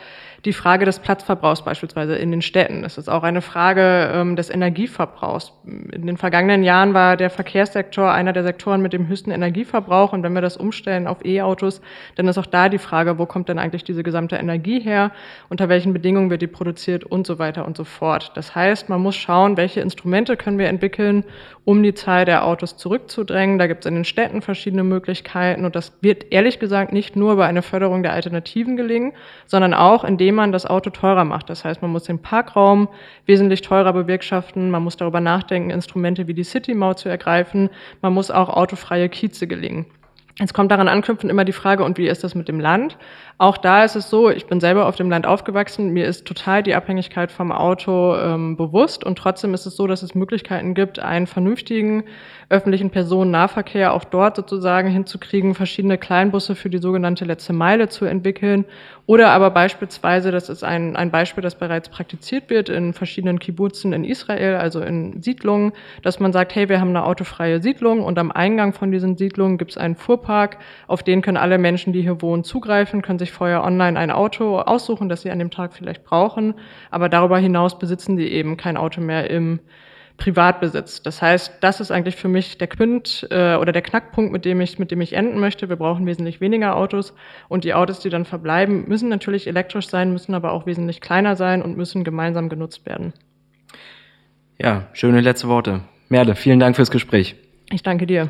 die 0.45 0.52
Frage 0.52 0.85
des 0.85 1.00
Platzverbrauchs 1.00 1.62
beispielsweise 1.62 2.14
in 2.14 2.31
den 2.31 2.43
Städten. 2.43 2.85
Es 2.85 2.97
ist 2.97 3.09
auch 3.09 3.25
eine 3.25 3.43
Frage 3.43 4.12
ähm, 4.14 4.37
des 4.37 4.50
Energieverbrauchs. 4.50 5.52
In 5.64 6.07
den 6.07 6.17
vergangenen 6.17 6.62
Jahren 6.62 6.95
war 6.95 7.17
der 7.17 7.28
Verkehrssektor 7.28 8.12
einer 8.12 8.33
der 8.33 8.45
Sektoren 8.45 8.81
mit 8.81 8.93
dem 8.93 9.09
höchsten 9.09 9.33
Energieverbrauch. 9.33 10.12
Und 10.12 10.23
wenn 10.23 10.35
wir 10.35 10.40
das 10.40 10.57
umstellen 10.57 11.09
auf 11.09 11.25
E-Autos, 11.25 11.81
dann 12.14 12.28
ist 12.28 12.38
auch 12.38 12.47
da 12.47 12.69
die 12.69 12.78
Frage, 12.78 13.19
wo 13.19 13.26
kommt 13.26 13.49
denn 13.49 13.59
eigentlich 13.59 13.83
diese 13.83 14.05
gesamte 14.05 14.37
Energie 14.37 14.78
her? 14.78 15.11
Unter 15.49 15.69
welchen 15.69 15.93
Bedingungen 15.93 16.31
wird 16.31 16.43
die 16.43 16.47
produziert 16.47 17.02
und 17.02 17.26
so 17.26 17.40
weiter 17.40 17.67
und 17.67 17.76
so 17.76 17.85
fort. 17.85 18.31
Das 18.37 18.55
heißt, 18.55 18.88
man 18.88 19.00
muss 19.00 19.17
schauen, 19.17 19.57
welche 19.57 19.81
Instrumente 19.81 20.37
können 20.37 20.59
wir 20.59 20.69
entwickeln, 20.69 21.25
um 21.64 21.83
die 21.83 21.95
Zahl 21.95 22.25
der 22.25 22.47
Autos 22.47 22.76
zurückzudrängen. 22.76 23.59
Da 23.59 23.67
gibt 23.67 23.85
es 23.85 23.88
in 23.88 23.97
den 23.97 24.05
Städten 24.05 24.40
verschiedene 24.40 24.85
Möglichkeiten. 24.85 25.64
Und 25.64 25.75
das 25.75 25.88
wird 26.00 26.26
ehrlich 26.30 26.59
gesagt 26.59 26.92
nicht 26.92 27.16
nur 27.16 27.33
über 27.33 27.47
eine 27.47 27.62
Förderung 27.62 28.02
der 28.02 28.12
Alternativen 28.12 28.76
gelingen, 28.76 29.14
sondern 29.47 29.75
auch 29.75 30.04
indem 30.04 30.28
indem 30.28 30.35
man 30.35 30.52
das 30.52 30.66
Auto 30.66 30.90
teurer 30.90 31.25
macht. 31.25 31.49
Das 31.49 31.64
heißt, 31.64 31.80
man 31.80 31.90
muss 31.90 32.02
den 32.02 32.18
Parkraum 32.18 32.88
wesentlich 33.25 33.62
teurer 33.62 33.95
bewirtschaften, 33.95 34.71
man 34.71 34.85
muss 34.85 34.99
darüber 34.99 35.21
nachdenken, 35.21 35.71
Instrumente 35.71 36.26
wie 36.26 36.35
die 36.35 36.45
City-Maut 36.45 36.99
zu 36.99 37.09
ergreifen, 37.09 37.71
man 38.02 38.12
muss 38.12 38.30
auch 38.30 38.50
autofreie 38.50 39.09
Kieze 39.09 39.47
gelingen. 39.47 39.87
Jetzt 40.40 40.54
kommt 40.54 40.71
daran 40.71 40.87
anknüpfend 40.87 41.33
immer 41.33 41.45
die 41.45 41.52
Frage, 41.52 41.83
und 41.83 41.99
wie 41.99 42.07
ist 42.07 42.23
das 42.23 42.37
mit 42.37 42.47
dem 42.47 42.61
Land? 42.61 42.97
Auch 43.38 43.57
da 43.57 43.83
ist 43.83 43.97
es 43.97 44.09
so, 44.09 44.30
ich 44.30 44.47
bin 44.47 44.61
selber 44.61 44.87
auf 44.87 44.95
dem 44.95 45.11
Land 45.11 45.26
aufgewachsen, 45.26 45.90
mir 45.92 46.07
ist 46.07 46.26
total 46.26 46.62
die 46.62 46.76
Abhängigkeit 46.76 47.33
vom 47.33 47.50
Auto 47.50 48.16
ähm, 48.16 48.57
bewusst 48.57 49.02
und 49.02 49.18
trotzdem 49.18 49.52
ist 49.52 49.66
es 49.66 49.75
so, 49.75 49.88
dass 49.88 50.04
es 50.04 50.14
Möglichkeiten 50.14 50.75
gibt, 50.75 51.00
einen 51.00 51.26
vernünftigen 51.26 52.04
öffentlichen 52.50 52.90
Personennahverkehr 52.90 53.92
auch 53.92 54.04
dort 54.04 54.37
sozusagen 54.37 54.88
hinzukriegen, 54.88 55.57
verschiedene 55.57 55.99
Kleinbusse 55.99 56.54
für 56.54 56.71
die 56.71 56.78
sogenannte 56.78 57.25
letzte 57.25 57.52
Meile 57.52 57.88
zu 57.88 58.04
entwickeln 58.04 58.64
oder 59.09 59.31
aber 59.31 59.49
beispielsweise, 59.49 60.30
das 60.30 60.50
ist 60.50 60.63
ein, 60.63 60.95
ein 60.95 61.11
Beispiel, 61.11 61.41
das 61.43 61.54
bereits 61.54 61.89
praktiziert 61.89 62.50
wird 62.50 62.69
in 62.69 62.93
verschiedenen 62.93 63.39
Kibbutzen 63.39 63.95
in 63.95 64.04
Israel, 64.04 64.56
also 64.56 64.82
in 64.82 65.23
Siedlungen, 65.23 65.73
dass 66.02 66.21
man 66.21 66.30
sagt, 66.30 66.54
hey, 66.54 66.69
wir 66.69 66.78
haben 66.78 66.91
eine 66.91 67.06
autofreie 67.06 67.63
Siedlung 67.63 68.04
und 68.04 68.19
am 68.19 68.30
Eingang 68.30 68.75
von 68.75 68.93
diesen 68.93 69.17
Siedlungen 69.17 69.56
gibt 69.56 69.71
es 69.71 69.78
einen 69.78 69.97
Fuhrpark, 69.97 70.59
auf 70.89 71.02
den 71.02 71.23
können 71.23 71.39
alle 71.39 71.56
Menschen, 71.56 71.95
die 71.95 72.02
hier 72.02 72.21
wohnen, 72.21 72.45
zugreifen, 72.45 73.00
können 73.00 73.19
sich 73.19 73.32
vorher 73.32 73.65
online 73.65 73.99
ein 73.99 74.11
Auto 74.11 74.59
aussuchen, 74.59 75.09
das 75.09 75.23
sie 75.23 75.30
an 75.30 75.39
dem 75.39 75.50
Tag 75.50 75.73
vielleicht 75.73 76.04
brauchen, 76.04 76.52
aber 76.91 77.09
darüber 77.09 77.39
hinaus 77.39 77.78
besitzen 77.78 78.19
sie 78.19 78.28
eben 78.28 78.59
kein 78.59 78.76
Auto 78.76 79.00
mehr 79.00 79.30
im 79.30 79.61
Privatbesitz. 80.19 81.00
Das 81.02 81.23
heißt, 81.23 81.54
das 81.61 81.81
ist 81.81 81.91
eigentlich 81.91 82.17
für 82.17 82.28
mich 82.28 82.59
der 82.59 82.67
Quint 82.67 83.26
äh, 83.31 83.54
oder 83.54 83.73
der 83.73 83.83
Knackpunkt, 83.83 84.33
mit 84.33 84.45
dem 84.45 84.61
ich 84.61 84.78
mit 84.78 84.91
dem 84.91 85.00
ich 85.00 85.15
enden 85.15 85.39
möchte. 85.39 85.69
Wir 85.69 85.76
brauchen 85.76 86.07
wesentlich 86.07 86.41
weniger 86.41 86.76
Autos 86.76 87.15
und 87.49 87.65
die 87.65 87.73
Autos, 87.73 88.00
die 88.00 88.11
dann 88.11 88.25
verbleiben, 88.25 88.87
müssen 88.89 89.09
natürlich 89.09 89.47
elektrisch 89.47 89.89
sein, 89.89 90.13
müssen 90.13 90.35
aber 90.35 90.52
auch 90.52 90.67
wesentlich 90.67 91.00
kleiner 91.00 91.37
sein 91.37 91.63
und 91.63 91.76
müssen 91.76 92.04
gemeinsam 92.04 92.49
genutzt 92.49 92.85
werden. 92.85 93.15
Ja, 94.59 94.89
schöne 94.93 95.21
letzte 95.21 95.49
Worte. 95.49 95.83
Merle, 96.09 96.35
vielen 96.35 96.59
Dank 96.59 96.75
fürs 96.76 96.91
Gespräch. 96.91 97.37
Ich 97.71 97.83
danke 97.83 98.07
dir. 98.07 98.28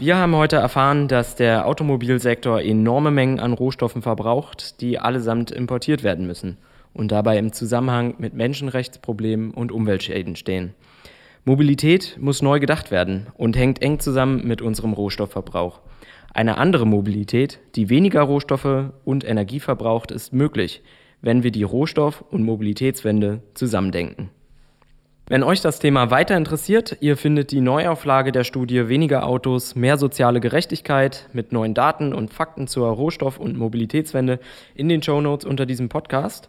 Wir 0.00 0.16
haben 0.16 0.34
heute 0.34 0.56
erfahren, 0.56 1.08
dass 1.08 1.36
der 1.36 1.66
Automobilsektor 1.66 2.60
enorme 2.60 3.10
Mengen 3.10 3.38
an 3.38 3.52
Rohstoffen 3.52 4.02
verbraucht, 4.02 4.80
die 4.80 4.98
allesamt 4.98 5.50
importiert 5.50 6.02
werden 6.02 6.26
müssen 6.26 6.58
und 6.94 7.12
dabei 7.12 7.38
im 7.38 7.52
Zusammenhang 7.52 8.14
mit 8.18 8.34
Menschenrechtsproblemen 8.34 9.52
und 9.52 9.72
Umweltschäden 9.72 10.36
stehen. 10.36 10.74
Mobilität 11.44 12.18
muss 12.20 12.42
neu 12.42 12.60
gedacht 12.60 12.90
werden 12.90 13.28
und 13.36 13.56
hängt 13.56 13.80
eng 13.80 14.00
zusammen 14.00 14.46
mit 14.46 14.60
unserem 14.60 14.92
Rohstoffverbrauch. 14.92 15.80
Eine 16.34 16.58
andere 16.58 16.86
Mobilität, 16.86 17.58
die 17.74 17.88
weniger 17.88 18.22
Rohstoffe 18.22 18.90
und 19.04 19.24
Energie 19.24 19.60
verbraucht, 19.60 20.10
ist 20.10 20.32
möglich, 20.32 20.82
wenn 21.22 21.42
wir 21.42 21.50
die 21.50 21.64
Rohstoff- 21.64 22.22
und 22.30 22.42
Mobilitätswende 22.44 23.42
zusammendenken. 23.54 24.30
Wenn 25.30 25.42
euch 25.42 25.60
das 25.60 25.78
Thema 25.78 26.10
weiter 26.10 26.38
interessiert, 26.38 26.96
ihr 27.00 27.16
findet 27.18 27.50
die 27.50 27.60
Neuauflage 27.60 28.32
der 28.32 28.44
Studie 28.44 28.88
Weniger 28.88 29.26
Autos, 29.26 29.74
mehr 29.74 29.98
soziale 29.98 30.40
Gerechtigkeit 30.40 31.28
mit 31.34 31.52
neuen 31.52 31.74
Daten 31.74 32.14
und 32.14 32.32
Fakten 32.32 32.66
zur 32.66 32.88
Rohstoff- 32.88 33.38
und 33.38 33.58
Mobilitätswende 33.58 34.40
in 34.74 34.88
den 34.88 35.02
Shownotes 35.02 35.44
unter 35.44 35.66
diesem 35.66 35.90
Podcast. 35.90 36.48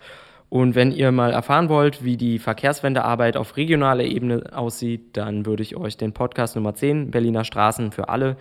Und 0.49 0.73
wenn 0.73 0.91
ihr 0.91 1.11
mal 1.11 1.31
erfahren 1.31 1.69
wollt, 1.69 2.03
wie 2.03 2.17
die 2.17 2.39
Verkehrswendearbeit 2.39 3.37
auf 3.37 3.55
regionaler 3.55 4.03
Ebene 4.03 4.43
aussieht, 4.51 5.15
dann 5.15 5.45
würde 5.45 5.61
ich 5.61 5.75
euch 5.77 5.95
den 5.95 6.11
Podcast 6.11 6.55
Nummer 6.55 6.73
10, 6.73 7.11
Berliner 7.11 7.43
Straßen 7.43 7.91
für 7.91 8.09
alle, 8.09 8.35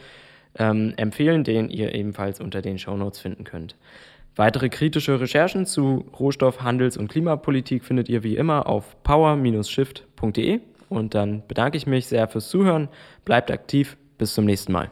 ähm, 0.58 0.94
empfehlen, 0.96 1.44
den 1.44 1.68
ihr 1.68 1.94
ebenfalls 1.94 2.40
unter 2.40 2.62
den 2.62 2.78
Shownotes 2.78 3.20
finden 3.20 3.44
könnt. 3.44 3.76
Weitere 4.36 4.68
kritische 4.68 5.20
Recherchen 5.20 5.66
zu 5.66 6.06
Rohstoff-, 6.18 6.62
Handels- 6.62 6.96
und 6.96 7.08
Klimapolitik 7.08 7.84
findet 7.84 8.08
ihr 8.08 8.22
wie 8.22 8.36
immer 8.36 8.66
auf 8.68 9.02
power-shift.de. 9.02 10.60
Und 10.88 11.14
dann 11.14 11.42
bedanke 11.46 11.76
ich 11.76 11.86
mich 11.86 12.06
sehr 12.06 12.28
fürs 12.28 12.48
Zuhören. 12.48 12.88
Bleibt 13.24 13.50
aktiv. 13.50 13.96
Bis 14.16 14.34
zum 14.34 14.46
nächsten 14.46 14.72
Mal. 14.72 14.90